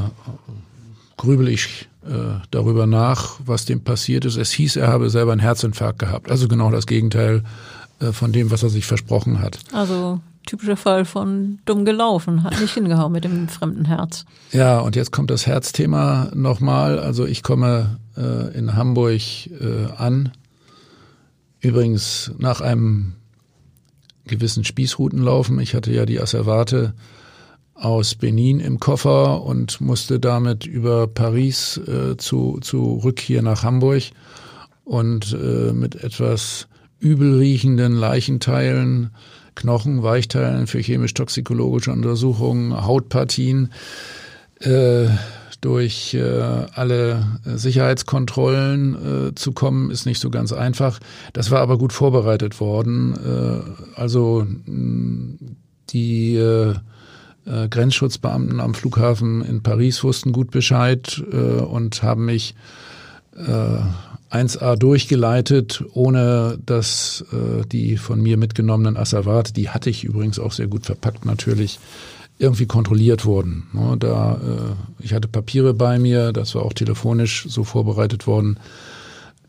grübel 1.17 1.49
ich 1.49 1.89
äh, 2.07 2.41
darüber 2.51 2.87
nach, 2.87 3.39
was 3.45 3.65
dem 3.65 3.83
passiert 3.83 4.25
ist. 4.25 4.37
Es 4.37 4.51
hieß, 4.53 4.77
er 4.77 4.89
habe 4.89 5.11
selber 5.11 5.33
einen 5.33 5.41
Herzinfarkt 5.41 5.99
gehabt. 5.99 6.31
Also 6.31 6.49
genau 6.49 6.71
das 6.71 6.87
Gegenteil 6.87 7.45
äh, 8.01 8.13
von 8.13 8.33
dem, 8.33 8.51
was 8.51 8.63
er 8.63 8.69
sich 8.69 8.85
versprochen 8.85 9.41
hat. 9.41 9.59
Also 9.73 10.21
typischer 10.47 10.77
Fall 10.77 11.05
von 11.05 11.61
dumm 11.65 11.85
gelaufen, 11.85 12.43
hat 12.43 12.61
nicht 12.61 12.75
hingehauen 12.75 13.13
mit 13.13 13.25
dem 13.25 13.49
fremden 13.49 13.87
Herz. 13.87 14.25
Ja, 14.53 14.81
und 14.81 14.97
jetzt 14.97 15.13
kommt 15.13 15.31
das 15.31 15.47
Herzthema 15.47 16.31
nochmal. 16.35 16.99
Also 16.99 17.25
ich 17.25 17.43
komme 17.43 17.99
äh, 18.17 18.57
in 18.57 18.75
Hamburg 18.75 19.21
äh, 19.47 19.87
an. 19.97 20.33
Übrigens 21.61 22.33
nach 22.39 22.61
einem 22.61 23.15
gewissen 24.27 24.65
Spießrouten 24.65 25.21
laufen. 25.21 25.59
Ich 25.61 25.75
hatte 25.75 25.93
ja 25.93 26.07
die 26.07 26.21
Asservate 26.21 26.95
aus 27.75 28.15
Benin 28.15 28.61
im 28.61 28.79
Koffer 28.79 29.43
und 29.43 29.81
musste 29.81 30.21
damit 30.21 30.67
über 30.67 31.07
Paris 31.07 31.77
äh, 31.77 32.17
zu, 32.17 32.59
zurück 32.61 33.21
hier 33.21 33.43
nach 33.43 33.63
Hamburg 33.63 34.05
und 34.85 35.33
äh, 35.33 35.73
mit 35.73 35.97
etwas 35.97 36.69
übel 37.01 37.39
riechenden 37.39 37.95
Leichenteilen, 37.95 39.11
Knochen, 39.55 40.03
Weichteilen 40.03 40.67
für 40.67 40.79
chemisch-toxikologische 40.79 41.93
Untersuchungen, 41.93 42.87
Hautpartien 42.87 43.73
äh, 44.61 45.07
durch 45.65 46.13
äh, 46.13 46.21
alle 46.21 47.41
Sicherheitskontrollen 47.45 49.29
äh, 49.31 49.35
zu 49.35 49.53
kommen, 49.53 49.91
ist 49.91 50.05
nicht 50.05 50.21
so 50.21 50.29
ganz 50.29 50.53
einfach. 50.53 51.01
Das 51.33 51.51
war 51.51 51.61
aber 51.61 51.79
gut 51.79 51.95
vorbereitet 51.95 52.61
worden. 52.61 53.15
Äh, 53.15 53.99
also 53.99 54.47
die 55.89 56.37
äh, 56.37 56.75
äh, 57.47 57.69
Grenzschutzbeamten 57.69 58.61
am 58.61 58.75
Flughafen 58.75 59.43
in 59.43 59.63
Paris 59.63 60.05
wussten 60.05 60.33
gut 60.33 60.51
Bescheid 60.51 61.23
äh, 61.33 61.37
und 61.37 62.03
haben 62.03 62.27
mich 62.27 62.55
äh, 63.35 63.79
1A 64.35 64.77
durchgeleitet, 64.77 65.83
ohne 65.95 66.59
dass 66.65 67.25
äh, 67.33 67.65
die 67.67 67.97
von 67.97 68.21
mir 68.21 68.37
mitgenommenen 68.37 68.97
Asservate, 68.97 69.53
die 69.53 69.71
hatte 69.71 69.89
ich 69.89 70.05
übrigens 70.05 70.39
auch 70.39 70.53
sehr 70.53 70.67
gut 70.67 70.85
verpackt 70.87 71.25
natürlich, 71.25 71.79
irgendwie 72.39 72.67
kontrolliert 72.67 73.25
wurden. 73.25 73.69
Ne, 73.73 73.97
da, 73.99 74.35
äh, 74.35 75.05
ich 75.05 75.15
hatte 75.15 75.29
Papiere 75.29 75.75
bei 75.75 75.99
mir, 75.99 76.33
das 76.33 76.55
war 76.55 76.63
auch 76.63 76.73
telefonisch 76.73 77.47
so 77.49 77.65
vorbereitet 77.65 78.27
worden. 78.27 78.59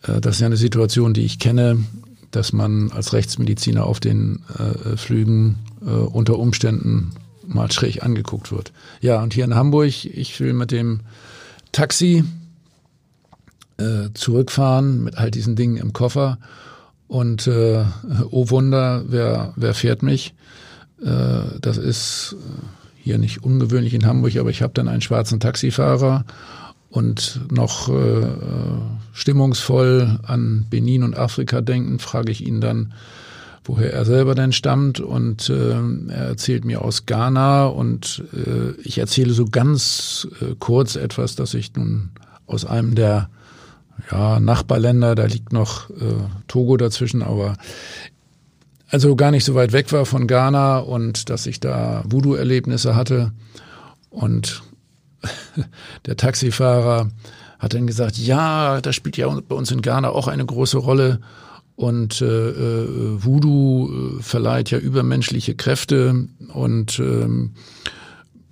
Äh, 0.03 0.21
das 0.21 0.35
ist 0.35 0.41
ja 0.41 0.47
eine 0.47 0.57
Situation, 0.57 1.13
die 1.13 1.25
ich 1.25 1.39
kenne, 1.39 1.83
dass 2.31 2.53
man 2.53 2.91
als 2.91 3.13
Rechtsmediziner 3.13 3.85
auf 3.85 3.99
den 3.99 4.43
äh, 4.57 4.97
Flügen 4.97 5.59
unter 5.81 6.39
Umständen 6.39 7.11
mal 7.45 7.71
schräg 7.71 8.01
angeguckt 8.01 8.51
wird. 8.51 8.71
Ja, 9.01 9.21
und 9.21 9.35
hier 9.35 9.45
in 9.45 9.53
Hamburg, 9.53 10.05
ich 10.05 10.39
will 10.39 10.53
mit 10.53 10.71
dem 10.71 11.01
Taxi 11.71 12.23
zurückfahren 14.15 15.03
mit 15.03 15.17
all 15.17 15.29
diesen 15.29 15.55
Dingen 15.55 15.77
im 15.77 15.93
Koffer 15.93 16.39
und 17.07 17.45
äh, 17.47 17.83
oh 18.31 18.49
Wunder, 18.49 19.03
wer, 19.07 19.53
wer 19.55 19.73
fährt 19.73 20.01
mich? 20.01 20.33
Äh, 21.01 21.59
das 21.61 21.77
ist 21.77 22.35
hier 22.95 23.17
nicht 23.17 23.43
ungewöhnlich 23.43 23.93
in 23.93 24.05
Hamburg, 24.05 24.35
aber 24.37 24.49
ich 24.49 24.61
habe 24.61 24.73
dann 24.73 24.87
einen 24.87 25.01
schwarzen 25.01 25.39
Taxifahrer 25.39 26.25
und 26.89 27.41
noch 27.51 27.89
äh, 27.89 28.27
stimmungsvoll 29.13 30.19
an 30.23 30.65
Benin 30.69 31.03
und 31.03 31.17
Afrika 31.17 31.61
denken, 31.61 31.99
frage 31.99 32.31
ich 32.31 32.45
ihn 32.45 32.61
dann, 32.61 32.93
woher 33.65 33.91
er 33.93 34.05
selber 34.05 34.35
denn 34.35 34.53
stammt 34.53 34.99
und 34.99 35.49
äh, 35.49 35.73
er 36.09 36.27
erzählt 36.27 36.65
mir 36.65 36.83
aus 36.83 37.05
Ghana 37.05 37.65
und 37.65 38.23
äh, 38.33 38.71
ich 38.81 38.97
erzähle 38.97 39.33
so 39.33 39.45
ganz 39.45 40.27
äh, 40.41 40.55
kurz 40.59 40.95
etwas, 40.95 41.35
dass 41.35 41.53
ich 41.53 41.75
nun 41.75 42.11
aus 42.47 42.65
einem 42.65 42.95
der 42.95 43.29
ja, 44.11 44.39
Nachbarländer, 44.39 45.15
da 45.15 45.25
liegt 45.25 45.51
noch 45.51 45.89
äh, 45.89 45.93
Togo 46.47 46.77
dazwischen, 46.77 47.23
aber 47.23 47.55
also 48.95 49.17
gar 49.17 49.31
nicht 49.31 49.43
so 49.43 49.55
weit 49.55 49.73
weg 49.73 49.91
war 49.91 50.05
von 50.05 50.25
Ghana 50.25 50.77
und 50.77 51.29
dass 51.29 51.47
ich 51.47 51.59
da 51.59 52.01
Voodoo-Erlebnisse 52.07 52.95
hatte. 52.95 53.33
Und 54.09 54.63
der 56.05 56.15
Taxifahrer 56.15 57.09
hat 57.59 57.73
dann 57.73 57.87
gesagt, 57.87 58.17
ja, 58.17 58.79
das 58.79 58.95
spielt 58.95 59.17
ja 59.17 59.27
bei 59.27 59.53
uns 59.53 59.69
in 59.69 59.81
Ghana 59.81 60.11
auch 60.11 60.29
eine 60.29 60.45
große 60.45 60.77
Rolle. 60.77 61.19
Und 61.75 62.21
äh, 62.21 62.51
äh, 62.51 63.21
Voodoo 63.21 63.89
äh, 63.89 64.23
verleiht 64.23 64.71
ja 64.71 64.77
übermenschliche 64.77 65.55
Kräfte 65.55 66.29
und 66.53 66.97
ähm, 66.99 67.51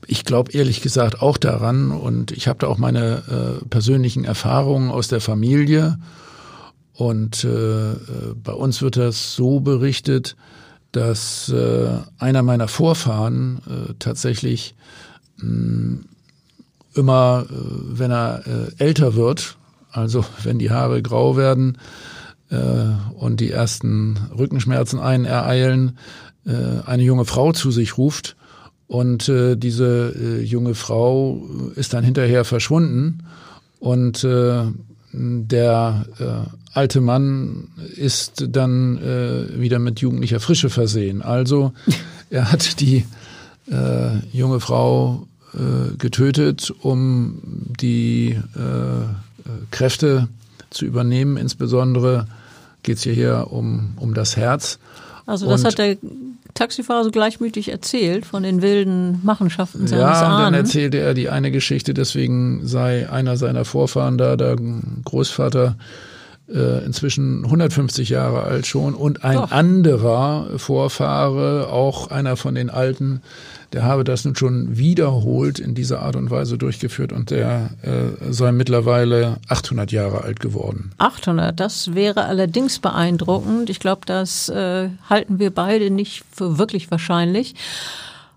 ich 0.08 0.26
glaube 0.26 0.52
ehrlich 0.52 0.82
gesagt 0.82 1.22
auch 1.22 1.38
daran 1.38 1.92
und 1.92 2.32
ich 2.32 2.50
habe 2.50 2.60
da 2.60 2.68
auch 2.68 2.78
meine 2.78 3.62
äh, 3.62 3.66
persönlichen 3.70 4.26
Erfahrungen 4.26 4.92
aus 4.92 5.08
der 5.08 5.22
Familie 5.22 6.00
und 6.94 7.44
äh, 7.44 7.96
bei 8.36 8.54
uns 8.54 8.82
wird 8.82 8.98
das 8.98 9.36
so 9.36 9.60
berichtet, 9.60 10.36
dass 10.92 11.50
äh, 11.50 11.90
einer 12.20 12.44
meiner 12.44 12.68
Vorfahren 12.68 13.62
äh, 13.68 13.94
tatsächlich 13.98 14.76
mh, 15.38 15.48
mm, 15.48 16.06
immer, 16.96 17.46
äh, 17.50 17.54
wenn 17.54 18.12
er 18.12 18.44
äh, 18.46 18.84
älter 18.84 19.16
wird, 19.16 19.58
also 19.92 20.24
wenn 20.44 20.60
die 20.60 20.70
Haare 20.70 21.02
grau 21.02 21.36
werden 21.36 21.80
äh, 22.50 22.58
und 23.16 23.40
die 23.40 23.50
ersten 23.50 24.18
Rückenschmerzen 24.38 25.00
einen 25.00 25.26
ereilen, 25.26 25.98
äh, 26.46 26.86
eine 26.86 27.04
junge 27.04 27.26
Frau 27.26 27.54
zu 27.54 27.72
sich 27.72 27.98
ruft 27.98 28.36
und 28.86 29.28
äh, 29.30 29.56
diese 29.56 30.14
äh, 30.16 30.44
junge 30.44 30.76
Frau 30.76 31.42
ist 31.74 31.96
dann 31.96 32.04
hinterher 32.04 32.46
verschwunden 32.46 33.24
und 33.80 34.24
äh, 34.24 34.66
der 35.12 36.06
äh, 36.20 36.63
alte 36.74 37.02
Mann 37.02 37.70
ist 37.96 38.46
dann 38.50 38.98
äh, 38.98 39.60
wieder 39.60 39.80
mit 39.80 40.00
jugendlicher 40.00 40.40
Frische 40.40 40.70
versehen. 40.70 41.22
Also 41.22 41.74
er 42.30 42.52
hat 42.52 42.80
die 42.80 43.06
äh, 43.72 44.18
junge 44.32 44.60
Frau 44.60 45.28
äh, 45.54 45.96
getötet, 45.98 46.74
um 46.82 47.40
die 47.80 48.32
äh, 48.32 49.66
Kräfte 49.72 50.28
zu 50.70 50.86
übernehmen. 50.86 51.38
Insbesondere 51.38 52.28
geht 52.82 52.98
es 52.98 53.04
hier 53.04 53.48
um, 53.52 53.94
um 53.98 54.14
das 54.14 54.36
Herz. 54.36 54.80
Also 55.26 55.48
das 55.50 55.62
Und, 55.62 55.68
hat 55.68 55.78
der 55.78 55.98
Taxifahrer 56.54 57.04
so 57.04 57.12
gleichmütig 57.12 57.70
erzählt 57.70 58.26
von 58.26 58.44
den 58.44 58.62
wilden 58.62 59.20
Machenschaften 59.24 59.88
seines 59.88 60.04
Ja, 60.04 60.36
und 60.36 60.42
dann 60.42 60.54
erzählte 60.54 61.00
er 61.00 61.14
die 61.14 61.30
eine 61.30 61.52
Geschichte, 61.52 61.94
deswegen 61.94 62.68
sei 62.68 63.10
einer 63.10 63.38
seiner 63.38 63.66
Vorfahren 63.66 64.18
da, 64.18 64.36
der 64.36 64.58
Großvater, 65.06 65.78
äh, 66.50 66.84
inzwischen 66.86 67.46
150 67.46 68.10
Jahre 68.10 68.44
alt 68.44 68.68
schon 68.68 68.94
und 68.94 69.24
ein 69.24 69.38
Doch. 69.38 69.52
anderer 69.52 70.58
Vorfahre, 70.58 71.70
auch 71.70 72.12
einer 72.12 72.36
von 72.36 72.56
den 72.56 72.70
Alten, 72.70 73.22
der 73.72 73.84
habe 73.84 74.04
das 74.04 74.24
nun 74.26 74.36
schon 74.36 74.78
wiederholt 74.78 75.60
in 75.60 75.74
dieser 75.74 76.02
Art 76.02 76.16
und 76.16 76.30
Weise 76.30 76.58
durchgeführt 76.58 77.12
und 77.12 77.32
der 77.32 77.72
äh, 77.82 78.32
sei 78.32 78.52
mittlerweile 78.52 79.38
800 79.48 79.92
Jahre 79.92 80.22
alt 80.22 80.40
geworden. 80.40 80.92
800, 81.00 81.60
das 81.60 81.96
wäre 81.96 82.26
allerdings 82.26 82.80
beeindruckend. 82.80 83.70
Ich 83.70 83.80
glaube, 83.80 84.02
das 84.06 84.50
äh, 84.50 84.90
halten 85.10 85.40
wir 85.40 85.52
beide 85.52 85.90
nicht 85.90 86.24
für 86.32 86.58
wirklich 86.58 86.92
wahrscheinlich. 86.92 87.56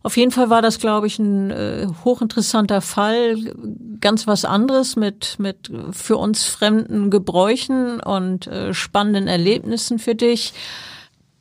Auf 0.07 0.17
jeden 0.17 0.31
Fall 0.31 0.51
war 0.51 0.63
das, 0.63 0.79
glaube 0.79 1.09
ich, 1.09 1.19
ein 1.19 1.51
äh, 1.51 1.89
hochinteressanter 2.05 2.81
Fall. 2.81 3.53
Ganz 4.01 4.29
was 4.29 4.45
anderes 4.45 4.95
mit, 4.95 5.35
mit 5.41 5.69
für 5.91 6.17
uns 6.17 6.45
fremden 6.45 7.11
Gebräuchen 7.11 7.99
und 7.99 8.47
äh, 8.47 8.73
spannenden 8.73 9.27
Erlebnissen 9.27 9.99
für 9.99 10.15
dich. 10.15 10.53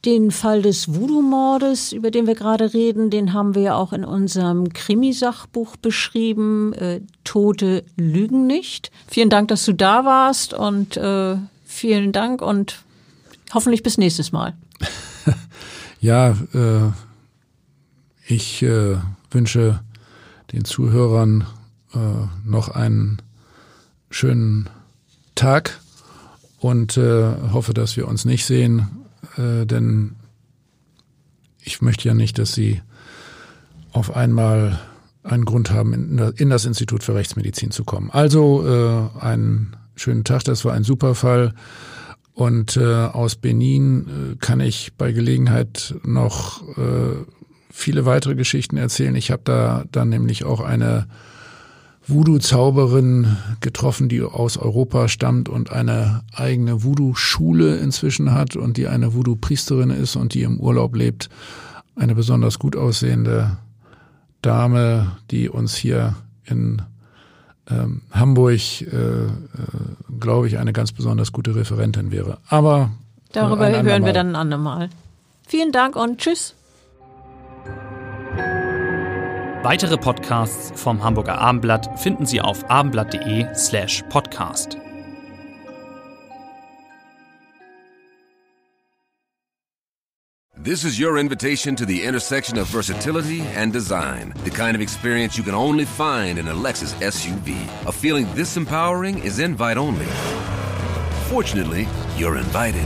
Den 0.03 0.32
Fall 0.32 0.63
des 0.63 0.95
Voodoo-Mordes, 0.95 1.91
über 1.91 2.09
den 2.09 2.26
wir 2.26 2.34
gerade 2.34 2.74
reden, 2.74 3.11
den 3.11 3.34
haben 3.34 3.53
wir 3.53 3.61
ja 3.61 3.76
auch 3.76 3.93
in 3.93 4.03
unserem 4.03 4.74
Krimisachbuch 4.74 5.76
beschrieben. 5.76 6.74
Äh, 6.74 7.01
Tote 7.24 7.84
lügen 7.97 8.47
nicht. 8.47 8.89
Vielen 9.05 9.30
Dank, 9.30 9.49
dass 9.49 9.63
du 9.66 9.74
da 9.74 10.05
warst 10.05 10.55
und 10.55 10.97
äh, 10.97 11.38
vielen 11.66 12.11
Dank 12.13 12.41
und 12.41 12.80
hoffentlich 13.53 13.84
bis 13.84 13.99
nächstes 13.99 14.32
Mal. 14.32 14.55
ja, 16.01 16.32
äh, 16.32 16.91
ich 18.28 18.63
äh, 18.63 18.97
wünsche 19.32 19.82
den 20.51 20.65
Zuhörern 20.65 21.45
äh, 21.93 21.97
noch 22.43 22.69
einen 22.69 23.21
schönen 24.09 24.69
Tag 25.36 25.80
und 26.59 26.97
äh, 26.97 27.34
hoffe, 27.51 27.73
dass 27.73 27.97
wir 27.97 28.07
uns 28.07 28.26
nicht 28.26 28.45
sehen, 28.45 28.88
äh, 29.38 29.65
denn 29.65 30.15
ich 31.61 31.82
möchte 31.82 32.07
ja 32.07 32.13
nicht, 32.13 32.38
dass 32.38 32.53
Sie 32.53 32.82
auf 33.91 34.15
einmal 34.15 34.80
einen 35.23 35.45
Grund 35.45 35.71
haben, 35.71 36.19
in 36.38 36.49
das 36.49 36.65
Institut 36.65 37.03
für 37.03 37.15
Rechtsmedizin 37.15 37.71
zu 37.71 37.84
kommen. 37.84 38.11
Also 38.11 38.65
äh, 38.67 39.19
einen 39.19 39.76
schönen 39.95 40.23
Tag, 40.23 40.43
das 40.43 40.63
war 40.65 40.73
ein 40.73 40.84
super 40.84 41.15
Fall. 41.15 41.53
Und 42.34 42.76
äh, 42.76 42.84
aus 42.84 43.38
Benin 43.38 44.34
äh, 44.34 44.36
kann 44.36 44.59
ich 44.59 44.93
bei 44.97 45.13
Gelegenheit 45.13 45.95
noch 46.03 46.61
äh, 46.78 47.26
viele 47.76 48.05
weitere 48.05 48.36
Geschichten 48.36 48.78
erzählen. 48.78 49.15
Ich 49.15 49.32
habe 49.32 49.41
da 49.43 49.84
dann 49.91 50.07
nämlich 50.07 50.45
auch 50.45 50.61
eine 50.61 51.07
Voodoo-Zauberin 52.07 53.36
getroffen, 53.59 54.07
die 54.07 54.21
aus 54.21 54.57
Europa 54.57 55.09
stammt 55.09 55.49
und 55.49 55.71
eine 55.71 56.23
eigene 56.34 56.84
Voodoo-Schule 56.84 57.76
inzwischen 57.76 58.32
hat 58.32 58.55
und 58.55 58.78
die 58.78 58.88
eine 58.88 59.13
Voodoo-Priesterin 59.13 59.89
ist 59.89 60.15
und 60.15 60.34
die 60.34 60.43
im 60.43 60.59
Urlaub 60.59 60.95
lebt. 60.95 61.30
Eine 61.97 62.15
besonders 62.15 62.59
gut 62.59 62.78
aussehende 62.78 63.57
Dame, 64.41 65.11
die 65.30 65.49
uns 65.49 65.76
hier 65.76 66.15
in 66.45 66.82
ähm, 67.69 68.03
Hamburg, 68.11 68.82
äh, 68.82 68.86
äh, 68.86 69.30
glaube 70.19 70.47
ich, 70.47 70.57
eine 70.59 70.71
ganz 70.71 70.93
besonders 70.93 71.34
gute 71.34 71.55
Referentin 71.55 72.11
wäre. 72.11 72.38
Aber 72.47 72.91
darüber 73.34 73.69
hören 73.69 74.05
wir 74.05 74.13
dann 74.13 74.30
ein 74.30 74.36
andermal. 74.36 74.89
Vielen 75.45 75.73
Dank 75.73 75.97
und 75.97 76.19
tschüss. 76.19 76.55
Weitere 79.66 79.97
Podcasts 79.97 80.72
vom 80.80 81.03
Hamburger 81.03 81.39
Abendblatt 81.39 81.99
finden 81.99 82.28
Sie 82.28 82.39
auf 82.39 82.70
abendblatt.de 82.70 83.47
slash 83.55 84.03
podcast. 84.09 84.78
This 90.63 90.84
is 90.84 90.99
your 90.99 91.18
invitation 91.18 91.76
to 91.78 91.86
the 91.88 92.03
intersection 92.03 92.59
of 92.59 92.68
versatility 92.68 93.41
and 93.55 93.74
design. 93.74 94.36
The 94.43 94.51
kind 94.51 94.76
of 94.76 94.82
experience 94.82 95.36
you 95.36 95.43
can 95.43 95.55
only 95.55 95.86
find 95.86 96.38
in 96.38 96.47
a 96.47 96.53
Lexus 96.53 96.93
SUV. 97.01 97.55
A 97.88 97.91
feeling 97.91 98.28
this 98.36 98.57
empowering 98.57 99.18
is 99.18 99.39
invite 99.39 99.80
only. 99.80 100.05
Fortunately, 101.28 101.88
you're 102.18 102.38
invited. 102.38 102.86